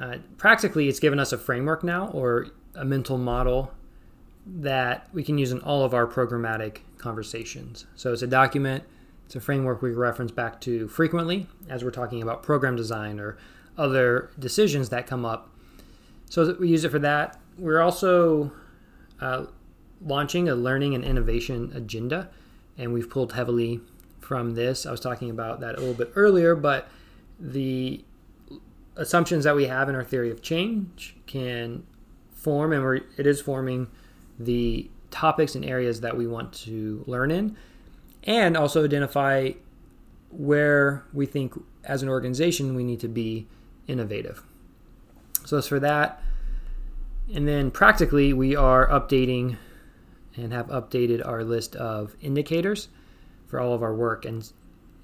uh, 0.00 0.16
practically 0.36 0.88
it's 0.88 1.00
given 1.00 1.18
us 1.18 1.32
a 1.32 1.38
framework 1.38 1.82
now 1.82 2.08
or 2.08 2.48
a 2.74 2.84
mental 2.84 3.18
model 3.18 3.72
that 4.46 5.08
we 5.12 5.24
can 5.24 5.38
use 5.38 5.50
in 5.50 5.60
all 5.60 5.84
of 5.84 5.94
our 5.94 6.06
programmatic 6.06 6.78
conversations. 6.98 7.86
So 7.96 8.12
it's 8.12 8.22
a 8.22 8.26
document, 8.26 8.84
it's 9.24 9.34
a 9.34 9.40
framework 9.40 9.82
we 9.82 9.90
reference 9.90 10.30
back 10.30 10.60
to 10.62 10.86
frequently 10.88 11.48
as 11.68 11.82
we're 11.82 11.90
talking 11.90 12.22
about 12.22 12.42
program 12.42 12.76
design 12.76 13.18
or 13.18 13.38
other 13.76 14.30
decisions 14.38 14.88
that 14.90 15.06
come 15.06 15.24
up. 15.24 15.50
So 16.30 16.56
we 16.60 16.68
use 16.68 16.84
it 16.84 16.90
for 16.90 16.98
that. 17.00 17.38
We're 17.58 17.80
also 17.80 18.52
uh, 19.20 19.46
launching 20.00 20.48
a 20.48 20.54
learning 20.54 20.94
and 20.94 21.04
innovation 21.04 21.72
agenda, 21.74 22.28
and 22.78 22.92
we've 22.92 23.08
pulled 23.08 23.32
heavily 23.32 23.80
from 24.20 24.54
this. 24.54 24.86
I 24.86 24.90
was 24.90 25.00
talking 25.00 25.30
about 25.30 25.60
that 25.60 25.76
a 25.76 25.78
little 25.78 25.94
bit 25.94 26.12
earlier, 26.14 26.54
but 26.54 26.88
the 27.38 28.04
assumptions 28.96 29.44
that 29.44 29.54
we 29.54 29.66
have 29.66 29.88
in 29.88 29.94
our 29.94 30.04
theory 30.04 30.30
of 30.30 30.40
change 30.42 31.16
can 31.26 31.86
form, 32.32 32.72
and 32.72 32.82
we're, 32.82 33.00
it 33.16 33.26
is 33.26 33.40
forming 33.40 33.88
the 34.38 34.90
topics 35.10 35.54
and 35.54 35.64
areas 35.64 36.00
that 36.00 36.16
we 36.16 36.26
want 36.26 36.52
to 36.52 37.04
learn 37.06 37.30
in, 37.30 37.56
and 38.24 38.56
also 38.56 38.84
identify 38.84 39.50
where 40.30 41.04
we 41.12 41.26
think 41.26 41.54
as 41.84 42.02
an 42.02 42.08
organization 42.08 42.74
we 42.74 42.84
need 42.84 43.00
to 43.00 43.08
be 43.08 43.46
innovative. 43.86 44.42
So 45.44 45.58
as 45.58 45.68
for 45.68 45.78
that. 45.80 46.22
And 47.32 47.46
then 47.46 47.70
practically, 47.70 48.32
we 48.32 48.54
are 48.54 48.86
updating 48.88 49.56
and 50.36 50.52
have 50.52 50.68
updated 50.68 51.26
our 51.26 51.44
list 51.44 51.74
of 51.76 52.14
indicators 52.20 52.88
for 53.46 53.60
all 53.60 53.72
of 53.72 53.82
our 53.82 53.94
work, 53.94 54.24
and 54.24 54.50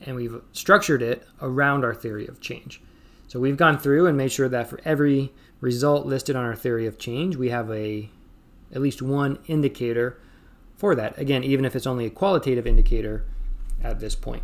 and 0.06 0.16
we've 0.16 0.40
structured 0.52 1.02
it 1.02 1.26
around 1.40 1.84
our 1.84 1.94
theory 1.94 2.26
of 2.26 2.40
change. 2.40 2.80
So 3.28 3.40
we've 3.40 3.56
gone 3.56 3.78
through 3.78 4.06
and 4.06 4.16
made 4.16 4.32
sure 4.32 4.48
that 4.48 4.68
for 4.68 4.80
every 4.84 5.32
result 5.60 6.06
listed 6.06 6.36
on 6.36 6.44
our 6.44 6.56
theory 6.56 6.86
of 6.86 6.98
change, 6.98 7.36
we 7.36 7.48
have 7.50 7.70
a 7.70 8.10
at 8.72 8.80
least 8.80 9.02
one 9.02 9.38
indicator 9.46 10.18
for 10.76 10.94
that. 10.94 11.18
Again, 11.18 11.44
even 11.44 11.64
if 11.64 11.76
it's 11.76 11.86
only 11.86 12.06
a 12.06 12.10
qualitative 12.10 12.66
indicator 12.66 13.24
at 13.82 14.00
this 14.00 14.14
point. 14.14 14.42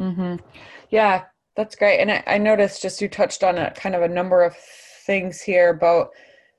Mm-hmm. 0.00 0.36
Yeah, 0.90 1.24
that's 1.54 1.76
great. 1.76 2.00
And 2.00 2.10
I, 2.10 2.22
I 2.26 2.38
noticed 2.38 2.82
just 2.82 3.00
you 3.00 3.08
touched 3.08 3.42
on 3.42 3.58
a 3.58 3.70
kind 3.72 3.94
of 3.94 4.02
a 4.02 4.08
number 4.08 4.42
of 4.42 4.56
things 5.06 5.40
here 5.40 5.70
about 5.70 6.10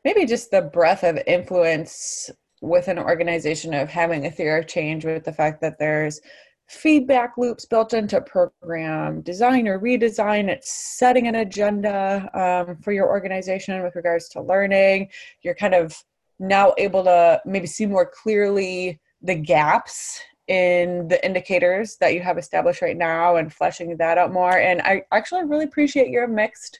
maybe 0.03 0.25
just 0.25 0.51
the 0.51 0.61
breadth 0.61 1.03
of 1.03 1.19
influence 1.27 2.29
with 2.61 2.87
an 2.87 2.97
organization 2.97 3.73
of 3.73 3.89
having 3.89 4.25
a 4.25 4.31
theory 4.31 4.59
of 4.59 4.67
change 4.67 5.05
with 5.05 5.23
the 5.23 5.33
fact 5.33 5.61
that 5.61 5.77
there's 5.77 6.19
feedback 6.67 7.37
loops 7.37 7.65
built 7.65 7.93
into 7.93 8.19
program 8.21 9.21
design 9.21 9.67
or 9.67 9.79
redesign. 9.79 10.49
It's 10.49 10.71
setting 10.71 11.27
an 11.27 11.35
agenda 11.35 12.29
um, 12.33 12.77
for 12.77 12.91
your 12.91 13.07
organization 13.07 13.81
with 13.83 13.95
regards 13.95 14.27
to 14.29 14.41
learning. 14.41 15.09
You're 15.41 15.55
kind 15.55 15.73
of 15.73 15.95
now 16.39 16.73
able 16.77 17.03
to 17.05 17.41
maybe 17.45 17.67
see 17.67 17.85
more 17.85 18.05
clearly 18.05 18.99
the 19.21 19.35
gaps 19.35 20.21
in 20.47 21.07
the 21.07 21.23
indicators 21.25 21.97
that 21.97 22.13
you 22.13 22.21
have 22.21 22.37
established 22.37 22.81
right 22.81 22.97
now 22.97 23.37
and 23.37 23.53
fleshing 23.53 23.95
that 23.97 24.17
out 24.17 24.31
more. 24.31 24.57
And 24.57 24.81
I 24.81 25.03
actually 25.11 25.43
really 25.45 25.65
appreciate 25.65 26.09
your 26.09 26.27
mixed 26.27 26.79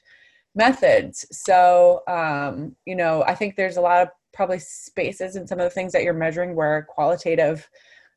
methods. 0.54 1.26
So, 1.30 2.02
um, 2.08 2.76
you 2.86 2.94
know, 2.94 3.24
I 3.24 3.34
think 3.34 3.56
there's 3.56 3.76
a 3.76 3.82
lot 3.82 4.02
of 4.02 4.08
probably 4.32 4.58
spaces 4.58 5.36
in 5.36 5.46
some 5.46 5.58
of 5.58 5.64
the 5.64 5.70
things 5.70 5.92
that 5.92 6.02
you're 6.02 6.14
measuring 6.14 6.54
where 6.54 6.86
qualitative 6.88 7.68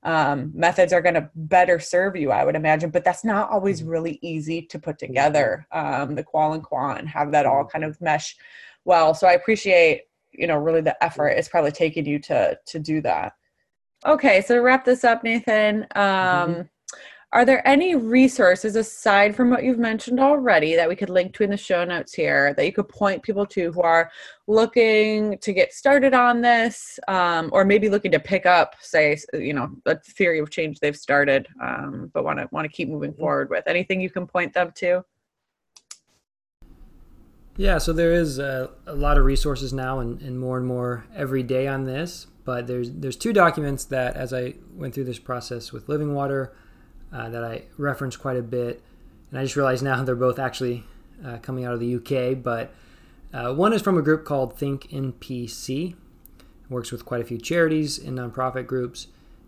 um, 0.04 0.52
methods 0.54 0.94
are 0.94 1.02
going 1.02 1.16
to 1.16 1.30
better 1.36 1.80
serve 1.80 2.16
you, 2.16 2.32
I 2.32 2.44
would 2.44 2.56
imagine. 2.56 2.90
But 2.90 3.04
that's 3.04 3.24
not 3.24 3.50
always 3.52 3.82
mm-hmm. 3.82 3.90
really 3.90 4.20
easy 4.22 4.64
to 4.64 4.80
put 4.80 4.98
together. 4.98 5.68
Um, 5.72 6.16
the 6.16 6.24
qual 6.24 6.54
and 6.54 6.64
quant 6.64 7.00
and 7.00 7.10
have 7.10 7.32
that 7.32 7.46
all 7.46 7.64
mm-hmm. 7.64 7.72
kind 7.72 7.84
of 7.84 8.00
mesh 8.02 8.36
well. 8.86 9.14
So 9.14 9.28
I 9.28 9.34
appreciate 9.34 10.04
you 10.32 10.48
know 10.48 10.58
really 10.58 10.82
the 10.82 11.02
effort 11.04 11.28
it's 11.28 11.50
probably 11.50 11.72
taking 11.72 12.06
you 12.06 12.20
to 12.20 12.58
to 12.66 12.80
do 12.80 13.02
that. 13.02 13.34
Okay, 14.06 14.42
so 14.42 14.56
to 14.56 14.62
wrap 14.62 14.84
this 14.84 15.04
up, 15.04 15.24
Nathan. 15.24 15.86
Um, 15.96 16.04
mm-hmm. 16.04 16.62
Are 17.34 17.46
there 17.46 17.66
any 17.66 17.96
resources 17.96 18.76
aside 18.76 19.38
from 19.38 19.50
what 19.50 19.64
you've 19.64 19.80
mentioned 19.80 20.20
already 20.20 20.76
that 20.76 20.90
we 20.90 20.98
could 20.98 21.10
link 21.10 21.34
to 21.36 21.44
in 21.44 21.50
the 21.50 21.56
show 21.56 21.86
notes 21.86 22.14
here 22.14 22.54
that 22.56 22.66
you 22.66 22.74
could 22.74 22.90
point 22.90 23.24
people 23.24 23.46
to 23.46 23.72
who 23.72 23.82
are 23.82 24.12
looking 24.48 25.38
to 25.38 25.54
get 25.54 25.72
started 25.72 26.14
on 26.14 26.42
this 26.42 27.00
um, 27.08 27.50
or 27.54 27.64
maybe 27.64 27.88
looking 27.88 28.12
to 28.12 28.20
pick 28.20 28.46
up, 28.46 28.76
say, 28.82 29.18
you 29.32 29.54
know, 29.54 29.70
a 29.86 29.98
theory 29.98 30.40
of 30.40 30.50
change 30.50 30.82
they've 30.82 30.98
started 30.98 31.48
um, 31.64 32.12
but 32.14 32.26
want 32.26 32.38
to 32.38 32.50
want 32.52 32.66
to 32.66 32.70
keep 32.70 32.90
moving 32.90 33.14
forward 33.14 33.50
with? 33.50 33.64
Anything 33.66 34.02
you 34.02 34.10
can 34.10 34.28
point 34.28 34.54
them 34.54 34.74
to? 34.76 35.06
Yeah, 37.56 37.78
so 37.78 37.94
there 37.94 38.12
is 38.12 38.40
a, 38.40 38.72
a 38.86 38.96
lot 38.96 39.18
of 39.18 39.24
resources 39.24 39.72
now 39.72 40.00
and, 40.00 40.22
and 40.22 40.38
more 40.38 40.58
and 40.58 40.68
more 40.68 41.06
every 41.16 41.44
day 41.44 41.66
on 41.66 41.86
this. 41.86 42.28
But 42.44 42.68
there's 42.68 42.92
there's 42.92 43.16
two 43.16 43.32
documents 43.32 43.86
that, 43.86 44.18
as 44.18 44.34
I 44.34 44.56
went 44.74 44.94
through 44.94 45.06
this 45.06 45.20
process 45.20 45.72
with 45.72 45.88
Living 45.88 46.14
Water, 46.14 46.54
uh, 47.14 47.30
that 47.30 47.44
I 47.44 47.64
reference 47.78 48.16
quite 48.16 48.38
a 48.38 48.42
bit. 48.42 48.82
And 49.30 49.40
I 49.40 49.44
just 49.44 49.56
realized 49.56 49.84
now 49.84 50.04
they're 50.04 50.16
both 50.16 50.40
actually 50.40 50.84
uh, 51.26 51.38
coming 51.38 51.66
out 51.66 51.74
of 51.74 51.80
the 51.80 51.96
UK. 51.96 52.42
But 52.42 52.74
uh, 53.34 53.54
one 53.54 53.74
is 53.74 53.82
from 53.82 53.98
a 53.98 54.02
group 54.02 54.26
called 54.26 54.58
Think 54.58 54.90
NPC. 54.90 55.92
It 55.92 55.96
works 56.70 56.92
with 56.92 57.06
quite 57.06 57.22
a 57.22 57.26
few 57.26 57.38
charities 57.38 57.98
and 57.98 58.18
nonprofit 58.18 58.68
groups. 58.68 59.08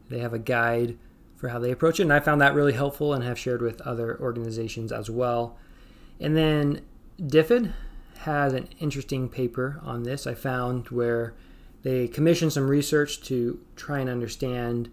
They 0.10 0.20
have 0.20 0.34
a 0.34 0.40
guide 0.40 0.98
for 1.38 1.50
how 1.50 1.60
they 1.60 1.72
approach 1.72 2.00
it, 2.00 2.04
and 2.04 2.14
I 2.14 2.22
found 2.22 2.40
that 2.40 2.54
really 2.54 2.74
helpful 2.74 3.14
and 3.14 3.24
have 3.24 3.38
shared 3.38 3.62
with 3.62 3.82
other 3.82 4.18
organizations 4.22 4.92
as 4.92 5.10
well. 5.10 5.58
And 6.20 6.38
then 6.38 6.82
DFID 7.22 7.74
has 8.20 8.54
an 8.54 8.70
interesting 8.80 9.28
paper 9.28 9.82
on 9.84 10.04
this 10.04 10.26
I 10.26 10.34
found 10.34 10.88
where 10.88 11.34
they 11.84 12.08
commissioned 12.08 12.54
some 12.54 12.70
research 12.70 13.22
to 13.24 13.60
try 13.76 14.00
and 14.00 14.10
understand 14.10 14.90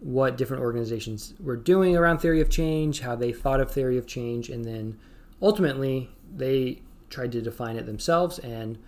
what 0.00 0.36
different 0.36 0.62
organizations 0.62 1.34
were 1.40 1.56
doing 1.56 1.96
around 1.96 2.18
theory 2.18 2.40
of 2.40 2.48
change, 2.48 3.00
how 3.00 3.16
they 3.16 3.32
thought 3.32 3.60
of 3.60 3.70
theory 3.70 3.98
of 3.98 4.06
change, 4.06 4.48
and 4.48 4.64
then 4.64 4.98
ultimately 5.42 6.10
they 6.36 6.82
tried 7.10 7.32
to 7.32 7.40
define 7.40 7.76
it 7.76 7.86
themselves 7.86 8.38
and 8.40 8.78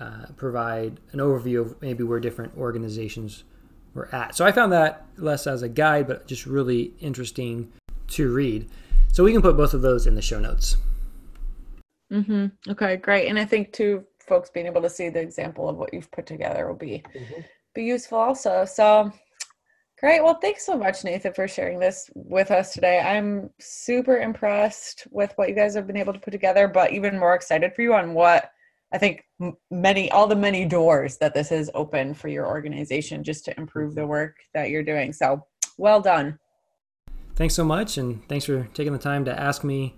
uh, 0.00 0.26
provide 0.36 1.00
an 1.12 1.18
overview 1.18 1.60
of 1.60 1.80
maybe 1.82 2.02
where 2.02 2.20
different 2.20 2.56
organizations 2.56 3.44
were 3.94 4.12
at. 4.14 4.34
So 4.34 4.46
I 4.46 4.52
found 4.52 4.72
that 4.72 5.06
less 5.16 5.46
as 5.46 5.62
a 5.62 5.68
guide, 5.68 6.06
but 6.06 6.26
just 6.26 6.46
really 6.46 6.92
interesting 7.00 7.72
to 8.08 8.32
read. 8.32 8.68
So 9.12 9.24
we 9.24 9.32
can 9.32 9.42
put 9.42 9.56
both 9.56 9.74
of 9.74 9.82
those 9.82 10.06
in 10.06 10.14
the 10.14 10.22
show 10.22 10.38
notes. 10.38 10.76
Mm-hmm. 12.12 12.70
Okay, 12.70 12.96
great. 12.96 13.28
And 13.28 13.38
I 13.38 13.44
think 13.44 13.72
too, 13.72 14.04
folks 14.20 14.50
being 14.50 14.66
able 14.66 14.82
to 14.82 14.90
see 14.90 15.08
the 15.08 15.20
example 15.20 15.68
of 15.68 15.76
what 15.76 15.92
you've 15.92 16.10
put 16.10 16.26
together 16.26 16.66
will 16.68 16.74
be 16.74 17.02
mm-hmm. 17.14 17.40
be 17.74 17.84
useful 17.84 18.18
also. 18.18 18.64
So 18.64 19.12
Great. 20.00 20.22
Well, 20.22 20.38
thanks 20.40 20.64
so 20.64 20.78
much, 20.78 21.02
Nathan, 21.02 21.32
for 21.32 21.48
sharing 21.48 21.80
this 21.80 22.08
with 22.14 22.52
us 22.52 22.72
today. 22.72 23.00
I'm 23.00 23.50
super 23.58 24.18
impressed 24.18 25.08
with 25.10 25.32
what 25.34 25.48
you 25.48 25.56
guys 25.56 25.74
have 25.74 25.88
been 25.88 25.96
able 25.96 26.12
to 26.12 26.20
put 26.20 26.30
together, 26.30 26.68
but 26.68 26.92
even 26.92 27.18
more 27.18 27.34
excited 27.34 27.74
for 27.74 27.82
you 27.82 27.94
on 27.94 28.14
what 28.14 28.52
I 28.92 28.98
think 28.98 29.24
many, 29.70 30.08
all 30.12 30.28
the 30.28 30.36
many 30.36 30.64
doors 30.64 31.18
that 31.18 31.34
this 31.34 31.48
has 31.48 31.68
opened 31.74 32.16
for 32.16 32.28
your 32.28 32.46
organization 32.46 33.24
just 33.24 33.44
to 33.46 33.58
improve 33.58 33.96
the 33.96 34.06
work 34.06 34.36
that 34.54 34.70
you're 34.70 34.84
doing. 34.84 35.12
So, 35.12 35.44
well 35.78 36.00
done. 36.00 36.38
Thanks 37.34 37.54
so 37.54 37.64
much. 37.64 37.98
And 37.98 38.26
thanks 38.28 38.44
for 38.44 38.68
taking 38.74 38.92
the 38.92 38.98
time 39.00 39.24
to 39.24 39.38
ask 39.38 39.64
me 39.64 39.96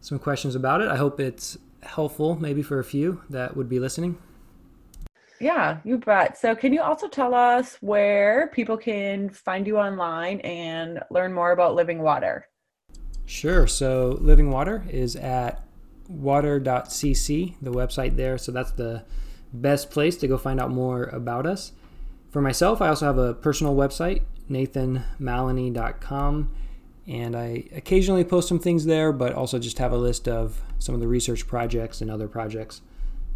some 0.00 0.18
questions 0.18 0.54
about 0.54 0.80
it. 0.80 0.88
I 0.88 0.96
hope 0.96 1.20
it's 1.20 1.58
helpful, 1.82 2.36
maybe 2.36 2.62
for 2.62 2.78
a 2.78 2.84
few 2.84 3.20
that 3.28 3.54
would 3.54 3.68
be 3.68 3.78
listening. 3.78 4.18
Yeah, 5.42 5.78
you 5.82 5.98
bet. 5.98 6.38
So, 6.38 6.54
can 6.54 6.72
you 6.72 6.82
also 6.82 7.08
tell 7.08 7.34
us 7.34 7.76
where 7.80 8.46
people 8.54 8.76
can 8.76 9.28
find 9.28 9.66
you 9.66 9.76
online 9.76 10.38
and 10.40 11.00
learn 11.10 11.32
more 11.32 11.50
about 11.50 11.74
Living 11.74 11.98
Water? 11.98 12.46
Sure. 13.26 13.66
So, 13.66 14.18
Living 14.20 14.52
Water 14.52 14.84
is 14.88 15.16
at 15.16 15.64
water.cc, 16.08 17.56
the 17.60 17.72
website 17.72 18.14
there. 18.14 18.38
So, 18.38 18.52
that's 18.52 18.70
the 18.70 19.02
best 19.52 19.90
place 19.90 20.16
to 20.18 20.28
go 20.28 20.38
find 20.38 20.60
out 20.60 20.70
more 20.70 21.06
about 21.06 21.44
us. 21.44 21.72
For 22.30 22.40
myself, 22.40 22.80
I 22.80 22.86
also 22.86 23.06
have 23.06 23.18
a 23.18 23.34
personal 23.34 23.74
website, 23.74 24.22
nathanmallonee.com, 24.48 26.54
and 27.08 27.36
I 27.36 27.64
occasionally 27.74 28.22
post 28.22 28.46
some 28.46 28.60
things 28.60 28.84
there, 28.84 29.12
but 29.12 29.32
also 29.32 29.58
just 29.58 29.78
have 29.78 29.90
a 29.90 29.98
list 29.98 30.28
of 30.28 30.62
some 30.78 30.94
of 30.94 31.00
the 31.00 31.08
research 31.08 31.48
projects 31.48 32.00
and 32.00 32.12
other 32.12 32.28
projects 32.28 32.80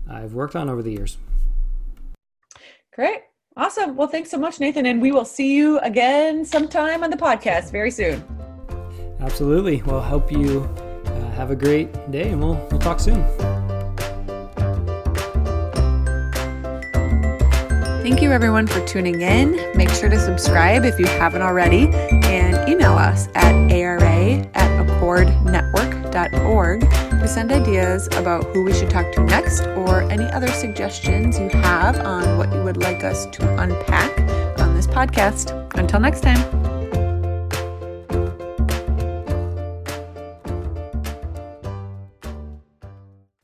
I've 0.09 0.35
worked 0.35 0.55
on 0.55 0.71
over 0.71 0.83
the 0.83 0.93
years. 0.93 1.19
Great. 2.97 3.25
Awesome. 3.59 3.95
Well, 3.95 4.09
thanks 4.09 4.31
so 4.31 4.39
much, 4.39 4.59
Nathan. 4.59 4.87
And 4.87 5.03
we 5.03 5.13
will 5.13 5.27
see 5.27 5.55
you 5.55 5.79
again 5.81 6.47
sometime 6.47 7.05
on 7.05 7.11
the 7.11 7.17
podcast 7.17 7.71
very 7.71 7.91
soon. 7.91 8.25
Absolutely. 9.21 9.83
Well, 9.83 10.01
hope 10.01 10.33
you 10.33 10.63
uh, 11.05 11.31
have 11.33 11.51
a 11.51 11.57
great 11.57 11.93
day 12.11 12.31
and 12.31 12.41
we'll, 12.41 12.55
we'll 12.71 12.81
talk 12.81 12.99
soon. 12.99 13.23
Thank 18.03 18.23
you, 18.23 18.33
everyone, 18.33 18.67
for 18.67 18.81
tuning 18.87 19.21
in. 19.21 19.61
Make 19.77 19.91
sure 19.91 20.09
to 20.09 20.19
subscribe 20.19 20.87
if 20.87 20.99
you 20.99 21.07
haven't 21.07 21.43
already 21.43 21.89
and 21.89 22.46
email 22.69 22.93
us 22.93 23.29
at 23.35 23.55
ara 23.71 24.47
at 24.55 24.87
accordnetwork.org 24.87 26.81
to 26.81 27.29
send 27.29 27.53
ideas 27.53 28.07
about 28.13 28.45
who 28.47 28.65
we 28.65 28.73
should 28.73 28.91
talk 28.91 29.11
to 29.13 29.23
next 29.25 29.63
or 29.69 30.03
any 30.11 30.25
other 30.25 30.49
suggestions 30.49 31.39
you 31.39 31.49
have 31.49 31.99
on 32.01 32.39
what 32.39 32.53
you 32.53 32.63
would 32.63 32.77
like 32.77 33.05
us 33.05 33.27
to 33.27 33.59
unpack 33.59 34.19
on 34.61 34.75
this 34.75 34.87
podcast. 34.87 35.53
Until 35.79 36.01
next 36.01 36.23
time. 36.23 36.76